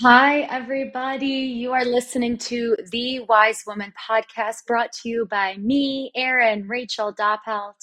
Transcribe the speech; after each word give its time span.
Hi, 0.00 0.40
everybody. 0.50 1.26
You 1.26 1.72
are 1.72 1.84
listening 1.84 2.38
to 2.38 2.74
the 2.90 3.20
Wise 3.28 3.64
Woman 3.66 3.92
podcast 3.92 4.64
brought 4.66 4.90
to 4.92 5.08
you 5.10 5.26
by 5.26 5.56
me, 5.58 6.10
Erin 6.16 6.66
Rachel 6.66 7.12
Doppelt. 7.12 7.76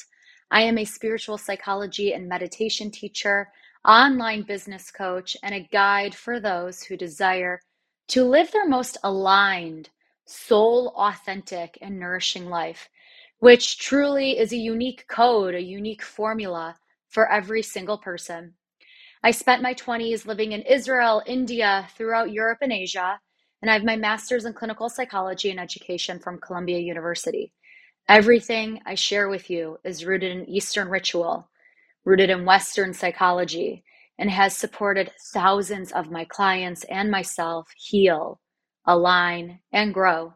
I 0.50 0.64
am 0.64 0.80
a 0.80 0.85
spiritual 0.85 1.37
psychology 1.37 2.14
and 2.14 2.27
meditation 2.27 2.90
teacher, 2.90 3.51
online 3.87 4.42
business 4.42 4.90
coach, 4.90 5.37
and 5.43 5.53
a 5.53 5.69
guide 5.72 6.16
for 6.16 6.40
those 6.40 6.82
who 6.82 6.98
desire 6.98 7.61
to 8.07 8.23
live 8.23 8.52
their 8.52 8.68
most 8.68 8.98
aligned, 9.04 9.91
soul 10.26 10.91
authentic, 10.98 11.78
and 11.80 12.00
nourishing 12.00 12.50
life, 12.50 12.89
which 13.38 13.78
truly 13.78 14.39
is 14.39 14.52
a 14.52 14.57
unique 14.57 15.07
code, 15.07 15.54
a 15.54 15.62
unique 15.62 16.02
formula 16.02 16.76
for 17.07 17.32
every 17.32 17.62
single 17.62 18.00
person. 18.00 18.55
I 19.22 19.32
spent 19.32 19.62
my 19.62 19.74
20s 19.74 20.26
living 20.26 20.54
in 20.54 20.62
Israel, 20.62 21.22
India, 21.26 21.90
throughout 21.98 22.32
Europe 22.32 22.60
and 22.62 22.72
Asia, 22.72 23.20
and 23.62 23.70
I 23.70 23.74
have 23.74 23.84
my 23.84 23.98
master's 23.98 24.46
in 24.46 24.54
clinical 24.54 24.88
psychology 24.88 25.52
and 25.52 25.60
education 25.60 26.20
from 26.20 26.40
Columbia 26.40 26.80
University. 26.80 27.52
Everything 28.08 28.80
I 28.86 28.96
share 28.96 29.27
with 29.27 29.50
you 29.50 29.77
is 29.84 30.05
rooted 30.05 30.32
in 30.32 30.48
Eastern 30.48 30.88
ritual, 30.88 31.50
rooted 32.05 32.30
in 32.30 32.46
Western 32.46 32.94
psychology, 32.94 33.84
and 34.18 34.30
has 34.30 34.55
supported 34.55 35.12
thousands 35.34 35.91
of 35.91 36.10
my 36.10 36.24
clients 36.24 36.86
and 36.86 37.12
myself 37.12 37.68
heal, 37.76 38.40
align, 38.86 39.60
and 39.74 39.94
grow. 39.94 40.34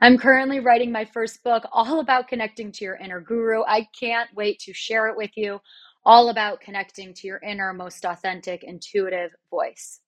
I'm 0.00 0.16
currently 0.16 0.60
writing 0.60 0.90
my 0.90 1.04
first 1.04 1.44
book 1.44 1.64
all 1.70 2.00
about 2.00 2.28
connecting 2.28 2.72
to 2.72 2.84
your 2.84 2.96
inner 2.96 3.20
guru. 3.20 3.62
I 3.66 3.86
can't 3.98 4.30
wait 4.34 4.58
to 4.60 4.72
share 4.72 5.06
it 5.08 5.18
with 5.18 5.30
you 5.36 5.60
all 6.06 6.28
about 6.28 6.60
connecting 6.60 7.12
to 7.12 7.26
your 7.26 7.38
inner, 7.38 7.72
most 7.72 8.04
authentic, 8.04 8.62
intuitive 8.62 9.32
voice. 9.50 10.00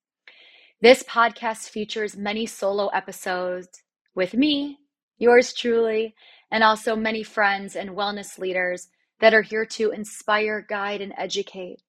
This 0.81 1.03
podcast 1.03 1.71
features 1.71 2.17
many 2.17 2.47
solo 2.47 2.87
episodes 2.89 3.83
with 4.15 4.33
me, 4.33 4.79
yours 5.19 5.53
truly, 5.53 6.15
and 6.53 6.63
also 6.63 6.95
many 6.95 7.25
friends 7.25 7.75
and 7.75 7.91
wellness 7.91 8.39
leaders 8.39 8.89
that 9.21 9.35
are 9.35 9.43
here 9.43 9.67
to 9.67 9.91
inspire, 9.91 10.65
guide, 10.69 11.01
and 11.01 11.13
educate. 11.19 11.83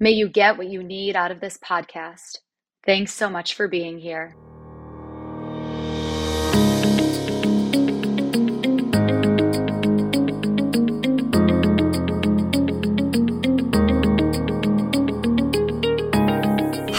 May 0.00 0.10
you 0.10 0.28
get 0.28 0.58
what 0.58 0.66
you 0.66 0.82
need 0.82 1.14
out 1.14 1.30
of 1.30 1.40
this 1.40 1.56
podcast. 1.56 2.38
Thanks 2.84 3.14
so 3.14 3.30
much 3.30 3.54
for 3.54 3.68
being 3.68 3.98
here. 3.98 4.34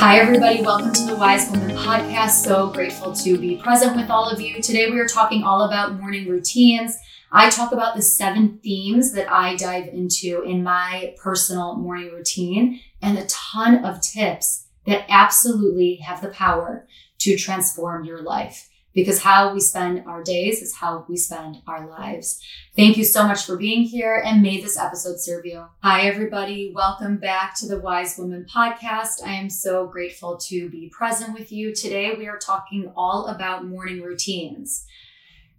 Hi, 0.07 0.19
everybody. 0.19 0.61
Welcome 0.61 0.93
to 0.93 1.03
the 1.07 1.15
Wise 1.15 1.49
Woman 1.49 1.75
podcast. 1.75 2.43
So 2.43 2.69
grateful 2.69 3.11
to 3.13 3.39
be 3.39 3.57
present 3.57 3.95
with 3.95 4.11
all 4.11 4.29
of 4.29 4.39
you. 4.39 4.61
Today, 4.61 4.91
we 4.91 4.99
are 4.99 5.07
talking 5.07 5.41
all 5.43 5.63
about 5.63 5.99
morning 5.99 6.29
routines. 6.29 6.95
I 7.31 7.49
talk 7.49 7.71
about 7.71 7.95
the 7.95 8.03
seven 8.03 8.59
themes 8.61 9.13
that 9.13 9.31
I 9.31 9.55
dive 9.55 9.87
into 9.87 10.43
in 10.43 10.61
my 10.61 11.15
personal 11.17 11.77
morning 11.77 12.11
routine 12.11 12.81
and 13.01 13.17
a 13.17 13.25
ton 13.25 13.83
of 13.83 13.99
tips 13.99 14.67
that 14.85 15.07
absolutely 15.09 15.95
have 15.95 16.21
the 16.21 16.29
power 16.29 16.85
to 17.21 17.35
transform 17.35 18.05
your 18.05 18.21
life 18.21 18.69
because 18.95 19.21
how 19.21 19.53
we 19.53 19.59
spend 19.59 20.03
our 20.07 20.23
days 20.23 20.61
is 20.61 20.73
how 20.75 21.05
we 21.09 21.17
spend 21.17 21.57
our 21.67 21.87
lives. 21.87 22.41
Thank 22.75 22.95
you 22.95 23.03
so 23.03 23.27
much 23.27 23.45
for 23.45 23.57
being 23.57 23.83
here 23.83 24.23
and 24.25 24.41
may 24.41 24.61
this 24.61 24.79
episode 24.79 25.19
serve 25.19 25.45
you. 25.45 25.65
Hi, 25.83 26.07
everybody. 26.07 26.71
Welcome 26.73 27.17
back 27.17 27.55
to 27.57 27.67
the 27.67 27.79
Wise 27.79 28.17
Woman 28.17 28.45
podcast. 28.51 29.21
I 29.23 29.33
am 29.33 29.49
so 29.49 29.85
grateful 29.85 30.37
to 30.37 30.69
be 30.69 30.89
present 30.89 31.33
with 31.37 31.51
you. 31.51 31.75
Today, 31.75 32.13
we 32.17 32.27
are 32.27 32.37
talking 32.37 32.91
all 32.95 33.27
about 33.27 33.65
morning 33.65 34.01
routines. 34.01 34.85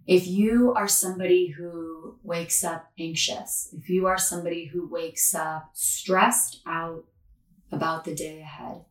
If 0.07 0.25
you 0.25 0.73
are 0.73 0.87
somebody 0.87 1.49
who 1.49 2.17
wakes 2.23 2.63
up 2.63 2.91
anxious, 2.99 3.69
if 3.77 3.87
you 3.87 4.07
are 4.07 4.17
somebody 4.17 4.65
who 4.65 4.87
wakes 4.87 5.35
up 5.35 5.69
stressed 5.73 6.61
out 6.65 7.03
about 7.71 8.03
the 8.05 8.15
day 8.15 8.39
ahead, 8.39 8.85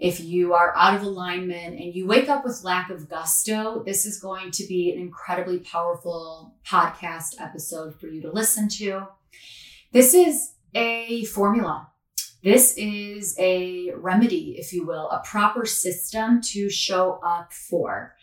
if 0.00 0.18
you 0.18 0.54
are 0.54 0.74
out 0.76 0.94
of 0.94 1.02
alignment 1.02 1.78
and 1.78 1.94
you 1.94 2.06
wake 2.06 2.30
up 2.30 2.42
with 2.42 2.64
lack 2.64 2.88
of 2.88 3.10
gusto, 3.10 3.82
this 3.84 4.06
is 4.06 4.18
going 4.18 4.50
to 4.52 4.66
be 4.66 4.90
an 4.90 4.98
incredibly 4.98 5.58
powerful 5.58 6.54
podcast 6.66 7.38
episode 7.38 7.94
for 8.00 8.06
you 8.06 8.22
to 8.22 8.32
listen 8.32 8.66
to. 8.66 9.06
This 9.92 10.14
is 10.14 10.54
a 10.74 11.26
formula. 11.26 11.88
This 12.42 12.78
is 12.78 13.36
a 13.38 13.90
remedy, 13.94 14.56
if 14.58 14.72
you 14.72 14.86
will, 14.86 15.10
a 15.10 15.22
proper 15.22 15.66
system 15.66 16.40
to 16.52 16.70
show 16.70 17.20
up 17.22 17.52
for. 17.52 18.16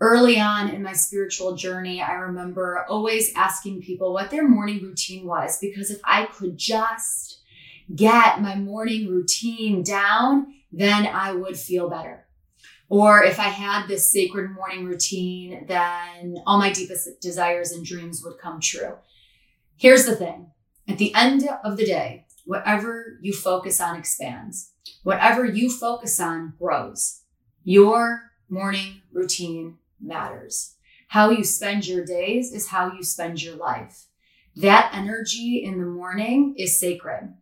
Early 0.00 0.38
on 0.38 0.68
in 0.68 0.84
my 0.84 0.92
spiritual 0.92 1.56
journey, 1.56 2.00
I 2.00 2.12
remember 2.12 2.86
always 2.88 3.34
asking 3.34 3.82
people 3.82 4.12
what 4.12 4.30
their 4.30 4.46
morning 4.46 4.80
routine 4.84 5.26
was 5.26 5.58
because 5.58 5.90
if 5.90 6.00
I 6.04 6.26
could 6.26 6.56
just 6.56 7.40
get 7.92 8.40
my 8.40 8.54
morning 8.54 9.08
routine 9.08 9.82
down, 9.82 10.54
then 10.72 11.06
I 11.06 11.32
would 11.32 11.56
feel 11.56 11.88
better. 11.88 12.26
Or 12.88 13.22
if 13.22 13.38
I 13.38 13.48
had 13.48 13.86
this 13.86 14.10
sacred 14.10 14.50
morning 14.50 14.86
routine, 14.86 15.66
then 15.66 16.36
all 16.46 16.58
my 16.58 16.72
deepest 16.72 17.20
desires 17.20 17.72
and 17.72 17.84
dreams 17.84 18.22
would 18.24 18.38
come 18.38 18.60
true. 18.60 18.94
Here's 19.76 20.06
the 20.06 20.16
thing 20.16 20.50
at 20.88 20.98
the 20.98 21.14
end 21.14 21.48
of 21.62 21.76
the 21.76 21.84
day, 21.84 22.24
whatever 22.46 23.18
you 23.20 23.32
focus 23.32 23.80
on 23.80 23.96
expands, 23.96 24.72
whatever 25.02 25.44
you 25.44 25.70
focus 25.70 26.18
on 26.18 26.54
grows. 26.58 27.22
Your 27.62 28.30
morning 28.48 29.02
routine 29.12 29.76
matters. 30.00 30.76
How 31.08 31.30
you 31.30 31.44
spend 31.44 31.86
your 31.86 32.04
days 32.04 32.52
is 32.52 32.68
how 32.68 32.92
you 32.92 33.02
spend 33.02 33.42
your 33.42 33.56
life. 33.56 34.06
That 34.56 34.92
energy 34.94 35.62
in 35.64 35.78
the 35.78 35.86
morning 35.86 36.54
is 36.56 36.80
sacred. 36.80 37.34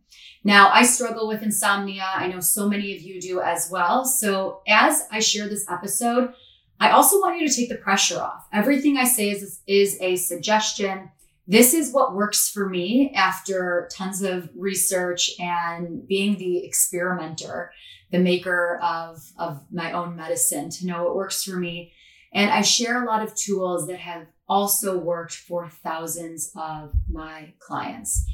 Now, 0.43 0.69
I 0.69 0.83
struggle 0.83 1.27
with 1.27 1.43
insomnia. 1.43 2.05
I 2.13 2.27
know 2.27 2.39
so 2.39 2.69
many 2.69 2.95
of 2.95 3.01
you 3.01 3.19
do 3.19 3.41
as 3.41 3.69
well. 3.71 4.05
So, 4.05 4.61
as 4.67 5.07
I 5.11 5.19
share 5.19 5.47
this 5.47 5.69
episode, 5.69 6.33
I 6.79 6.91
also 6.91 7.19
want 7.19 7.39
you 7.39 7.47
to 7.47 7.53
take 7.53 7.69
the 7.69 7.75
pressure 7.75 8.19
off. 8.19 8.47
Everything 8.53 8.97
I 8.97 9.05
say 9.05 9.31
is, 9.31 9.61
is 9.67 9.97
a 9.99 10.15
suggestion. 10.15 11.11
This 11.47 11.73
is 11.73 11.91
what 11.91 12.15
works 12.15 12.49
for 12.49 12.69
me 12.69 13.11
after 13.15 13.89
tons 13.91 14.21
of 14.21 14.49
research 14.55 15.31
and 15.39 16.07
being 16.07 16.37
the 16.37 16.63
experimenter, 16.65 17.71
the 18.11 18.19
maker 18.19 18.79
of, 18.83 19.31
of 19.39 19.61
my 19.71 19.91
own 19.93 20.15
medicine 20.15 20.69
to 20.71 20.85
know 20.85 21.03
what 21.03 21.15
works 21.15 21.43
for 21.43 21.57
me. 21.57 21.93
And 22.33 22.51
I 22.51 22.61
share 22.61 23.01
a 23.01 23.07
lot 23.07 23.23
of 23.23 23.33
tools 23.33 23.87
that 23.87 23.99
have 23.99 24.27
also 24.47 24.97
worked 24.97 25.33
for 25.33 25.69
thousands 25.69 26.51
of 26.55 26.93
my 27.09 27.53
clients. 27.59 28.25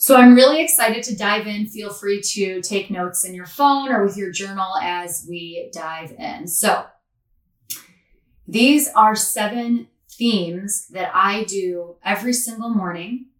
So 0.00 0.14
I'm 0.14 0.36
really 0.36 0.62
excited 0.62 1.02
to 1.02 1.16
dive 1.16 1.48
in. 1.48 1.66
Feel 1.66 1.92
free 1.92 2.20
to 2.20 2.62
take 2.62 2.88
notes 2.88 3.24
in 3.24 3.34
your 3.34 3.46
phone 3.46 3.90
or 3.90 4.04
with 4.04 4.16
your 4.16 4.30
journal 4.30 4.76
as 4.80 5.26
we 5.28 5.72
dive 5.74 6.12
in. 6.12 6.46
So 6.46 6.84
these 8.46 8.88
are 8.94 9.16
seven 9.16 9.88
themes 10.08 10.86
that 10.92 11.10
I 11.12 11.42
do 11.44 11.96
every 12.04 12.32
single 12.32 12.70
morning 12.70 13.30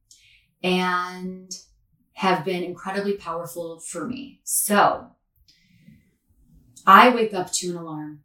and 0.60 1.48
have 2.14 2.44
been 2.44 2.64
incredibly 2.64 3.12
powerful 3.12 3.78
for 3.78 4.04
me. 4.04 4.40
So 4.42 5.12
I 6.84 7.14
wake 7.14 7.34
up 7.34 7.52
to 7.52 7.70
an 7.70 7.76
alarm 7.76 8.22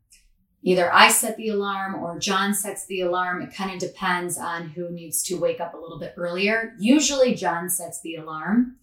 either 0.64 0.92
I 0.92 1.10
set 1.10 1.38
the 1.38 1.50
alarm 1.50 1.96
or 1.96 2.18
John 2.18 2.54
sets 2.54 2.86
the 2.86 3.02
alarm. 3.02 3.42
It 3.42 3.54
kind 3.54 3.72
of 3.72 3.80
depends 3.80 4.38
on 4.38 4.70
who 4.70 4.90
needs 4.90 5.22
to 5.24 5.40
wake 5.40 5.60
up 5.60 5.74
a 5.74 5.78
little 5.78 6.00
bit 6.00 6.14
earlier. 6.18 6.74
Usually, 6.80 7.36
John 7.36 7.70
sets 7.70 8.02
the 8.02 8.16
alarm. 8.16 8.78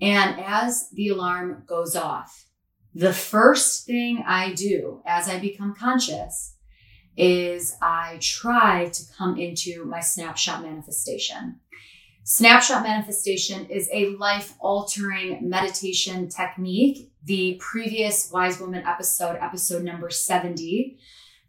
And 0.00 0.40
as 0.40 0.88
the 0.90 1.08
alarm 1.08 1.64
goes 1.66 1.94
off, 1.94 2.46
the 2.94 3.12
first 3.12 3.86
thing 3.86 4.24
I 4.26 4.54
do 4.54 5.02
as 5.06 5.28
I 5.28 5.38
become 5.38 5.74
conscious 5.74 6.56
is 7.16 7.76
I 7.82 8.18
try 8.20 8.88
to 8.88 9.02
come 9.16 9.38
into 9.38 9.84
my 9.84 10.00
snapshot 10.00 10.62
manifestation. 10.62 11.60
Snapshot 12.24 12.82
manifestation 12.82 13.66
is 13.66 13.88
a 13.92 14.16
life 14.16 14.54
altering 14.60 15.48
meditation 15.48 16.28
technique. 16.28 17.09
The 17.24 17.56
previous 17.60 18.30
Wise 18.32 18.58
Woman 18.58 18.84
episode, 18.86 19.36
episode 19.40 19.82
number 19.82 20.08
70, 20.08 20.98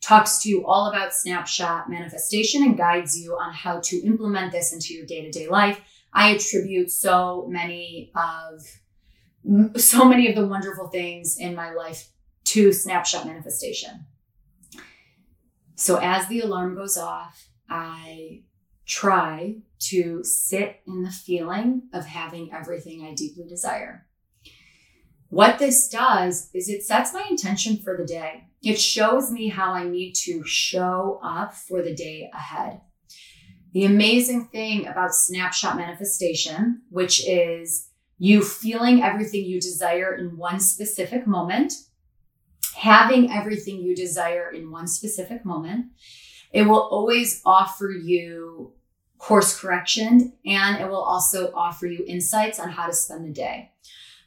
talks 0.01 0.39
to 0.39 0.49
you 0.49 0.65
all 0.65 0.89
about 0.89 1.13
snapshot 1.13 1.89
manifestation 1.89 2.63
and 2.63 2.77
guides 2.77 3.17
you 3.17 3.37
on 3.39 3.53
how 3.53 3.79
to 3.81 3.97
implement 3.97 4.51
this 4.51 4.73
into 4.73 4.93
your 4.93 5.05
day 5.05 5.21
to 5.21 5.31
day 5.31 5.47
life. 5.47 5.79
I 6.13 6.31
attribute 6.31 6.91
so 6.91 7.47
many 7.49 8.11
of 8.15 8.61
so 9.81 10.05
many 10.05 10.27
of 10.27 10.35
the 10.35 10.45
wonderful 10.45 10.87
things 10.87 11.37
in 11.39 11.55
my 11.55 11.71
life 11.71 12.09
to 12.45 12.73
snapshot 12.73 13.25
manifestation. 13.25 14.05
So 15.75 15.97
as 15.97 16.27
the 16.27 16.41
alarm 16.41 16.75
goes 16.75 16.97
off, 16.97 17.47
I 17.69 18.43
try 18.85 19.55
to 19.79 20.23
sit 20.23 20.81
in 20.85 21.03
the 21.03 21.09
feeling 21.09 21.83
of 21.93 22.05
having 22.05 22.51
everything 22.53 23.03
I 23.03 23.13
deeply 23.15 23.47
desire. 23.47 24.05
What 25.31 25.59
this 25.59 25.87
does 25.87 26.49
is 26.53 26.67
it 26.67 26.83
sets 26.83 27.13
my 27.13 27.25
intention 27.29 27.77
for 27.77 27.95
the 27.95 28.03
day. 28.03 28.49
It 28.61 28.77
shows 28.77 29.31
me 29.31 29.47
how 29.47 29.71
I 29.71 29.85
need 29.85 30.11
to 30.25 30.43
show 30.43 31.21
up 31.23 31.55
for 31.55 31.81
the 31.81 31.95
day 31.95 32.29
ahead. 32.33 32.81
The 33.71 33.85
amazing 33.85 34.47
thing 34.47 34.87
about 34.87 35.15
snapshot 35.15 35.77
manifestation, 35.77 36.81
which 36.89 37.25
is 37.25 37.87
you 38.17 38.43
feeling 38.43 39.03
everything 39.03 39.45
you 39.45 39.61
desire 39.61 40.13
in 40.15 40.35
one 40.35 40.59
specific 40.59 41.25
moment, 41.25 41.75
having 42.75 43.31
everything 43.31 43.77
you 43.77 43.95
desire 43.95 44.51
in 44.51 44.69
one 44.69 44.87
specific 44.87 45.45
moment, 45.45 45.85
it 46.51 46.63
will 46.63 46.89
always 46.91 47.41
offer 47.45 47.89
you 47.89 48.73
course 49.17 49.57
correction 49.57 50.33
and 50.45 50.81
it 50.81 50.89
will 50.89 51.01
also 51.01 51.53
offer 51.53 51.87
you 51.87 52.03
insights 52.05 52.59
on 52.59 52.67
how 52.67 52.87
to 52.87 52.93
spend 52.93 53.23
the 53.23 53.31
day. 53.31 53.71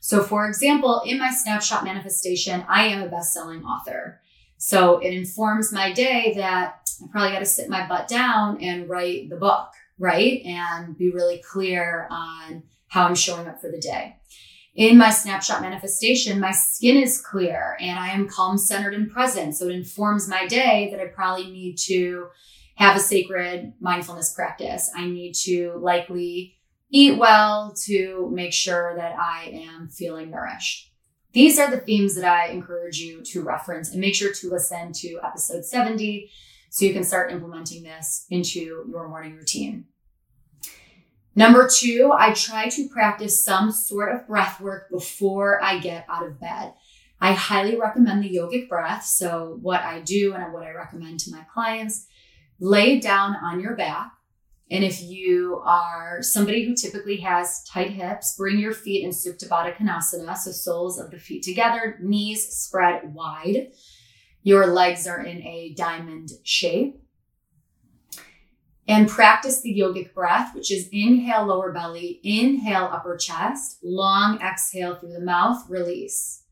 So, 0.05 0.23
for 0.23 0.47
example, 0.47 1.01
in 1.07 1.19
my 1.19 1.31
snapshot 1.31 1.83
manifestation, 1.83 2.63
I 2.69 2.89
am 2.89 3.03
a 3.03 3.09
best 3.09 3.33
selling 3.33 3.65
author. 3.65 4.21
So, 4.59 4.99
it 4.99 5.15
informs 5.15 5.73
my 5.73 5.95
day 5.95 6.35
that 6.37 6.91
I 7.03 7.07
probably 7.11 7.33
got 7.33 7.39
to 7.39 7.47
sit 7.47 7.71
my 7.71 7.89
butt 7.89 8.07
down 8.07 8.63
and 8.63 8.87
write 8.87 9.31
the 9.31 9.37
book, 9.37 9.71
right? 9.99 10.43
And 10.45 10.95
be 10.99 11.11
really 11.11 11.39
clear 11.51 12.07
on 12.11 12.65
how 12.89 13.07
I'm 13.07 13.15
showing 13.15 13.49
up 13.49 13.63
for 13.63 13.71
the 13.71 13.81
day. 13.81 14.17
In 14.75 14.99
my 14.99 15.09
snapshot 15.09 15.63
manifestation, 15.63 16.39
my 16.39 16.53
skin 16.53 16.99
is 16.99 17.19
clear 17.19 17.79
and 17.81 17.99
I 17.99 18.09
am 18.09 18.29
calm, 18.29 18.59
centered, 18.59 18.93
and 18.93 19.11
present. 19.11 19.57
So 19.57 19.69
it 19.69 19.75
informs 19.75 20.29
my 20.29 20.47
day 20.47 20.91
that 20.91 21.01
I 21.01 21.07
probably 21.07 21.51
need 21.51 21.79
to 21.87 22.27
have 22.75 22.95
a 22.95 23.01
sacred 23.01 23.73
mindfulness 23.81 24.35
practice. 24.35 24.91
I 24.95 25.07
need 25.07 25.35
to 25.45 25.79
likely 25.81 26.54
eat 26.95 27.19
well 27.19 27.75
to 27.77 28.31
make 28.33 28.53
sure 28.53 28.95
that 28.97 29.19
I 29.19 29.67
am 29.69 29.89
feeling 29.89 30.31
nourished. 30.31 30.93
These 31.33 31.59
are 31.59 31.69
the 31.69 31.81
themes 31.81 32.15
that 32.15 32.25
I 32.25 32.51
encourage 32.51 33.01
you 33.01 33.21
to 33.23 33.43
reference 33.43 33.91
and 33.91 34.01
make 34.01 34.15
sure 34.15 34.33
to 34.33 34.49
listen 34.49 34.93
to 34.93 35.19
episode 35.25 35.65
70 35.65 36.31
so 36.71 36.85
you 36.85 36.93
can 36.93 37.03
start 37.03 37.33
implementing 37.33 37.83
this 37.83 38.27
into 38.31 38.85
your 38.89 39.09
morning 39.09 39.35
routine. 39.35 39.87
Number 41.35 41.69
two, 41.69 42.13
I 42.17 42.33
try 42.33 42.69
to 42.69 42.89
practice 42.89 43.45
some 43.45 43.73
sort 43.73 44.15
of 44.15 44.29
breath 44.29 44.61
work 44.61 44.89
before 44.89 45.61
I 45.61 45.81
get 45.81 46.07
out 46.09 46.25
of 46.25 46.39
bed. 46.39 46.75
I 47.21 47.33
highly 47.33 47.77
recommend 47.77 48.23
the 48.23 48.37
yogic 48.37 48.69
breath. 48.69 49.05
So, 49.05 49.59
what 49.61 49.81
I 49.81 50.01
do 50.01 50.35
and 50.35 50.53
what 50.53 50.63
I 50.63 50.71
recommend 50.71 51.19
to 51.21 51.33
my 51.33 51.45
clients, 51.53 52.07
lay 52.61 53.01
down 53.01 53.35
on 53.35 53.59
your 53.59 53.75
back. 53.75 54.13
And 54.71 54.83
if 54.83 55.03
you 55.03 55.63
are 55.65 56.23
somebody 56.23 56.65
who 56.65 56.75
typically 56.75 57.19
has 57.19 57.63
tight 57.65 57.91
hips, 57.91 58.35
bring 58.37 58.59
your 58.59 58.73
feet 58.73 59.05
in 59.05 59.11
Supta 59.11 59.49
Baddha 59.49 59.77
Konasana, 59.77 60.37
so 60.37 60.53
soles 60.53 60.99
of 60.99 61.11
the 61.11 61.19
feet 61.19 61.43
together, 61.43 61.99
knees 62.01 62.49
spread 62.49 63.15
wide. 63.15 63.73
Your 64.43 64.67
legs 64.67 65.07
are 65.07 65.23
in 65.23 65.43
a 65.43 65.75
diamond 65.77 66.31
shape. 66.45 67.01
And 68.87 69.09
practice 69.09 69.63
the 69.63 69.79
yogic 69.79 70.13
breath, 70.13 70.55
which 70.55 70.71
is 70.71 70.89
inhale 70.93 71.47
lower 71.47 71.73
belly, 71.73 72.21
inhale 72.23 72.91
upper 72.93 73.17
chest, 73.17 73.79
long 73.83 74.41
exhale 74.43 74.97
through 74.97 75.13
the 75.13 75.21
mouth, 75.21 75.65
release. 75.71 76.43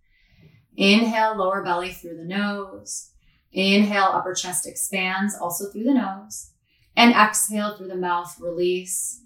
Inhale 0.77 1.37
lower 1.37 1.63
belly 1.63 1.91
through 1.91 2.17
the 2.17 2.25
nose. 2.25 3.11
Inhale 3.53 4.11
upper 4.13 4.33
chest 4.33 4.67
expands 4.67 5.35
also 5.39 5.71
through 5.71 5.85
the 5.85 5.95
nose. 5.95 6.52
And 6.97 7.13
exhale 7.13 7.77
through 7.77 7.89
the 7.89 7.97
mouth, 7.97 8.39
release. 8.41 9.23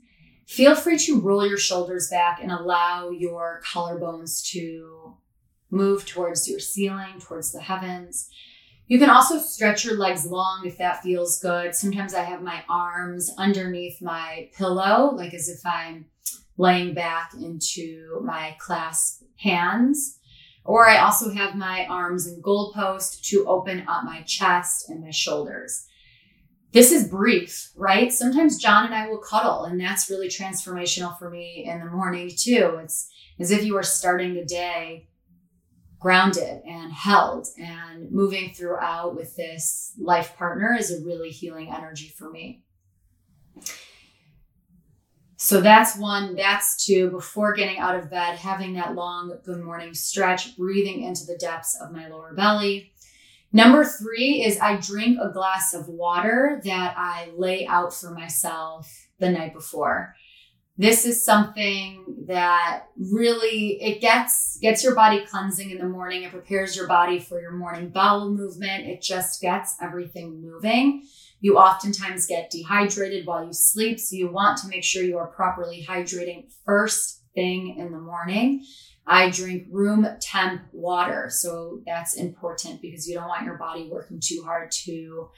Feel 0.46 0.76
free 0.76 0.98
to 0.98 1.20
roll 1.20 1.46
your 1.46 1.58
shoulders 1.58 2.08
back 2.08 2.38
and 2.40 2.52
allow 2.52 3.10
your 3.10 3.60
collarbones 3.66 4.44
to 4.52 5.16
move 5.70 6.06
towards 6.06 6.48
your 6.48 6.60
ceiling, 6.60 7.18
towards 7.18 7.52
the 7.52 7.60
heavens. 7.60 8.28
You 8.86 9.00
can 9.00 9.10
also 9.10 9.38
stretch 9.38 9.84
your 9.84 9.96
legs 9.96 10.26
long 10.26 10.62
if 10.64 10.78
that 10.78 11.02
feels 11.02 11.40
good. 11.40 11.74
Sometimes 11.74 12.14
I 12.14 12.22
have 12.22 12.40
my 12.40 12.62
arms 12.68 13.32
underneath 13.36 14.00
my 14.00 14.48
pillow, 14.56 15.12
like 15.12 15.34
as 15.34 15.48
if 15.48 15.66
I'm 15.66 16.06
laying 16.56 16.94
back 16.94 17.34
into 17.34 18.20
my 18.22 18.56
clasp 18.60 19.24
hands. 19.38 20.18
Or 20.64 20.88
I 20.88 20.98
also 20.98 21.32
have 21.32 21.56
my 21.56 21.86
arms 21.86 22.26
in 22.26 22.40
goalpost 22.42 23.22
to 23.28 23.46
open 23.46 23.84
up 23.88 24.04
my 24.04 24.22
chest 24.22 24.88
and 24.88 25.02
my 25.02 25.10
shoulders. 25.10 25.86
This 26.76 26.92
is 26.92 27.08
brief, 27.08 27.70
right? 27.74 28.12
Sometimes 28.12 28.58
John 28.58 28.84
and 28.84 28.94
I 28.94 29.08
will 29.08 29.16
cuddle, 29.16 29.64
and 29.64 29.80
that's 29.80 30.10
really 30.10 30.28
transformational 30.28 31.18
for 31.18 31.30
me 31.30 31.64
in 31.66 31.78
the 31.78 31.86
morning 31.86 32.28
too. 32.28 32.78
It's 32.82 33.08
as 33.40 33.50
if 33.50 33.64
you 33.64 33.78
are 33.78 33.82
starting 33.82 34.34
the 34.34 34.44
day 34.44 35.08
grounded 35.98 36.60
and 36.66 36.92
held 36.92 37.46
and 37.58 38.12
moving 38.12 38.52
throughout 38.52 39.16
with 39.16 39.34
this 39.36 39.94
life 39.98 40.36
partner 40.36 40.76
is 40.78 40.92
a 40.92 41.02
really 41.02 41.30
healing 41.30 41.72
energy 41.74 42.12
for 42.14 42.28
me. 42.28 42.62
So 45.38 45.62
that's 45.62 45.96
one, 45.96 46.34
that's 46.34 46.84
two. 46.84 47.08
Before 47.08 47.54
getting 47.54 47.78
out 47.78 47.96
of 47.96 48.10
bed, 48.10 48.36
having 48.36 48.74
that 48.74 48.94
long 48.94 49.34
good 49.46 49.62
morning 49.64 49.94
stretch, 49.94 50.58
breathing 50.58 51.04
into 51.04 51.24
the 51.24 51.38
depths 51.38 51.80
of 51.80 51.90
my 51.90 52.08
lower 52.08 52.34
belly. 52.34 52.92
Number 53.56 53.86
three 53.86 54.44
is 54.44 54.60
I 54.60 54.76
drink 54.76 55.18
a 55.18 55.30
glass 55.30 55.72
of 55.72 55.88
water 55.88 56.60
that 56.64 56.94
I 56.98 57.30
lay 57.38 57.66
out 57.66 57.94
for 57.94 58.10
myself 58.10 59.08
the 59.18 59.30
night 59.30 59.54
before. 59.54 60.14
This 60.76 61.06
is 61.06 61.24
something 61.24 62.26
that 62.28 62.88
really 62.98 63.82
it 63.82 64.02
gets 64.02 64.58
gets 64.60 64.84
your 64.84 64.94
body 64.94 65.24
cleansing 65.24 65.70
in 65.70 65.78
the 65.78 65.88
morning. 65.88 66.24
It 66.24 66.32
prepares 66.32 66.76
your 66.76 66.86
body 66.86 67.18
for 67.18 67.40
your 67.40 67.52
morning 67.52 67.88
bowel 67.88 68.30
movement. 68.30 68.88
It 68.88 69.00
just 69.00 69.40
gets 69.40 69.74
everything 69.80 70.42
moving. 70.42 71.04
You 71.40 71.56
oftentimes 71.56 72.26
get 72.26 72.50
dehydrated 72.50 73.26
while 73.26 73.42
you 73.42 73.54
sleep 73.54 73.98
so 73.98 74.16
you 74.16 74.30
want 74.30 74.58
to 74.58 74.68
make 74.68 74.84
sure 74.84 75.02
you 75.02 75.16
are 75.16 75.28
properly 75.28 75.82
hydrating 75.88 76.52
first 76.66 77.22
thing 77.34 77.78
in 77.78 77.90
the 77.90 77.98
morning 77.98 78.66
i 79.06 79.30
drink 79.30 79.66
room 79.70 80.06
temp 80.20 80.62
water 80.72 81.28
so 81.30 81.80
that's 81.86 82.14
important 82.14 82.80
because 82.82 83.08
you 83.08 83.14
don't 83.14 83.28
want 83.28 83.44
your 83.44 83.56
body 83.56 83.88
working 83.90 84.20
too 84.20 84.42
hard 84.44 84.70
to 84.70 85.28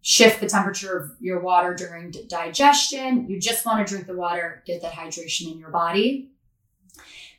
shift 0.00 0.40
the 0.40 0.46
temperature 0.46 0.96
of 0.96 1.10
your 1.20 1.40
water 1.40 1.74
during 1.74 2.10
digestion. 2.28 3.28
You 3.28 3.40
just 3.40 3.66
want 3.66 3.86
to 3.86 3.92
drink 3.92 4.06
the 4.06 4.16
water, 4.16 4.62
get 4.66 4.82
that 4.82 4.92
hydration 4.92 5.52
in 5.52 5.58
your 5.58 5.70
body. 5.70 6.30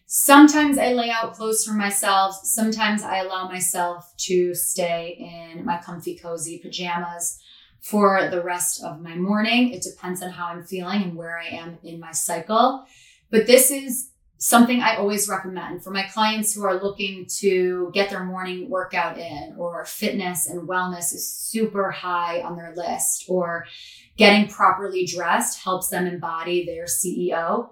Sometimes 0.05 0.77
I 0.77 0.93
lay 0.93 1.11
out 1.11 1.33
clothes 1.33 1.63
for 1.63 1.73
myself. 1.73 2.35
Sometimes 2.43 3.03
I 3.03 3.19
allow 3.19 3.47
myself 3.47 4.13
to 4.17 4.55
stay 4.55 5.17
in 5.19 5.65
my 5.65 5.77
comfy, 5.77 6.17
cozy 6.17 6.57
pajamas 6.57 7.39
for 7.79 8.27
the 8.29 8.41
rest 8.41 8.83
of 8.83 9.01
my 9.01 9.15
morning. 9.15 9.71
It 9.71 9.83
depends 9.83 10.21
on 10.23 10.31
how 10.31 10.47
I'm 10.47 10.63
feeling 10.63 11.03
and 11.03 11.15
where 11.15 11.39
I 11.39 11.47
am 11.47 11.77
in 11.83 11.99
my 11.99 12.11
cycle. 12.11 12.85
But 13.29 13.45
this 13.45 13.69
is 13.69 14.09
something 14.39 14.81
I 14.81 14.95
always 14.95 15.27
recommend 15.27 15.83
for 15.83 15.91
my 15.91 16.03
clients 16.03 16.55
who 16.55 16.63
are 16.63 16.81
looking 16.81 17.27
to 17.39 17.91
get 17.93 18.09
their 18.09 18.23
morning 18.23 18.69
workout 18.69 19.17
in, 19.17 19.55
or 19.57 19.85
fitness 19.85 20.47
and 20.47 20.67
wellness 20.67 21.13
is 21.13 21.31
super 21.31 21.91
high 21.91 22.41
on 22.41 22.55
their 22.55 22.73
list, 22.73 23.25
or 23.27 23.65
getting 24.17 24.47
properly 24.47 25.05
dressed 25.05 25.61
helps 25.63 25.89
them 25.89 26.07
embody 26.07 26.65
their 26.65 26.85
CEO. 26.85 27.71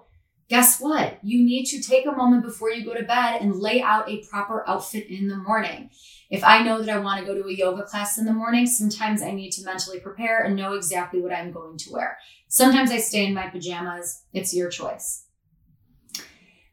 Guess 0.50 0.78
what? 0.80 1.18
You 1.22 1.44
need 1.44 1.64
to 1.66 1.82
take 1.82 2.06
a 2.06 2.12
moment 2.12 2.42
before 2.42 2.70
you 2.70 2.84
go 2.84 2.94
to 2.94 3.02
bed 3.02 3.40
and 3.40 3.56
lay 3.56 3.82
out 3.82 4.08
a 4.08 4.24
proper 4.30 4.66
outfit 4.68 5.06
in 5.08 5.28
the 5.28 5.36
morning. 5.36 5.90
If 6.30 6.44
I 6.44 6.62
know 6.62 6.82
that 6.82 6.94
I 6.94 7.00
want 7.00 7.20
to 7.20 7.26
go 7.26 7.34
to 7.34 7.48
a 7.48 7.52
yoga 7.52 7.82
class 7.84 8.18
in 8.18 8.26
the 8.26 8.32
morning, 8.32 8.66
sometimes 8.66 9.22
I 9.22 9.30
need 9.30 9.52
to 9.52 9.64
mentally 9.64 10.00
prepare 10.00 10.42
and 10.42 10.54
know 10.56 10.74
exactly 10.74 11.22
what 11.22 11.32
I'm 11.32 11.52
going 11.52 11.78
to 11.78 11.92
wear. 11.92 12.18
Sometimes 12.48 12.90
I 12.90 12.98
stay 12.98 13.26
in 13.26 13.34
my 13.34 13.48
pajamas. 13.48 14.24
It's 14.34 14.54
your 14.54 14.68
choice. 14.68 15.27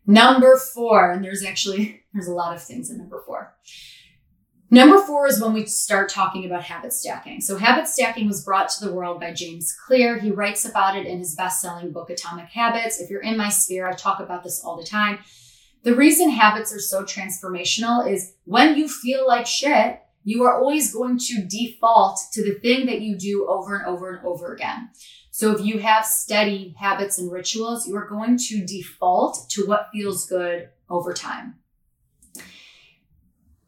Number 0.08 0.58
four, 0.58 1.12
and 1.12 1.24
there's 1.24 1.44
actually 1.44 2.04
there's 2.14 2.28
a 2.28 2.34
lot 2.34 2.56
of 2.56 2.64
things 2.64 2.90
in 2.90 2.98
number 2.98 3.22
four. 3.26 3.56
Number 4.72 5.00
four 5.00 5.28
is 5.28 5.40
when 5.40 5.54
we 5.54 5.68
start 5.68 6.10
talking 6.10 6.44
about 6.46 6.64
habit 6.64 6.92
stacking. 6.92 7.40
So, 7.40 7.58
habit 7.58 7.88
stacking 7.88 8.28
was 8.28 8.44
brought 8.44 8.70
to 8.70 8.86
the 8.86 8.92
world 8.92 9.20
by 9.20 9.32
James 9.32 9.76
Clear. 9.86 10.20
He 10.20 10.32
writes 10.32 10.66
about 10.66 10.98
it 10.98 11.06
in 11.06 11.20
his 11.20 11.36
best 11.36 11.62
selling 11.62 11.92
book, 11.92 12.10
Atomic 12.10 12.48
Habits. 12.48 13.00
If 13.00 13.10
you're 13.10 13.22
in 13.22 13.38
my 13.38 13.50
sphere, 13.50 13.88
I 13.88 13.94
talk 13.94 14.20
about 14.20 14.44
this 14.44 14.64
all 14.64 14.76
the 14.76 14.86
time. 14.86 15.20
The 15.84 15.96
reason 15.96 16.32
habits 16.32 16.74
are 16.74 16.80
so 16.80 17.04
transformational 17.04 18.12
is 18.12 18.34
when 18.46 18.76
you 18.76 18.90
feel 18.90 19.28
like 19.28 19.46
shit, 19.46 20.00
you 20.24 20.44
are 20.44 20.60
always 20.60 20.92
going 20.92 21.20
to 21.20 21.46
default 21.48 22.20
to 22.34 22.44
the 22.44 22.56
thing 22.56 22.88
that 22.88 23.02
you 23.02 23.16
do 23.16 23.46
over 23.48 23.76
and 23.76 23.86
over 23.86 24.16
and 24.16 24.26
over 24.26 24.52
again. 24.52 24.90
So 25.36 25.52
if 25.52 25.66
you 25.66 25.80
have 25.80 26.06
steady 26.06 26.74
habits 26.80 27.18
and 27.18 27.30
rituals, 27.30 27.86
you 27.86 27.98
are 27.98 28.08
going 28.08 28.38
to 28.38 28.66
default 28.66 29.50
to 29.50 29.66
what 29.66 29.90
feels 29.92 30.26
good 30.28 30.70
over 30.90 31.12
time. 31.12 31.56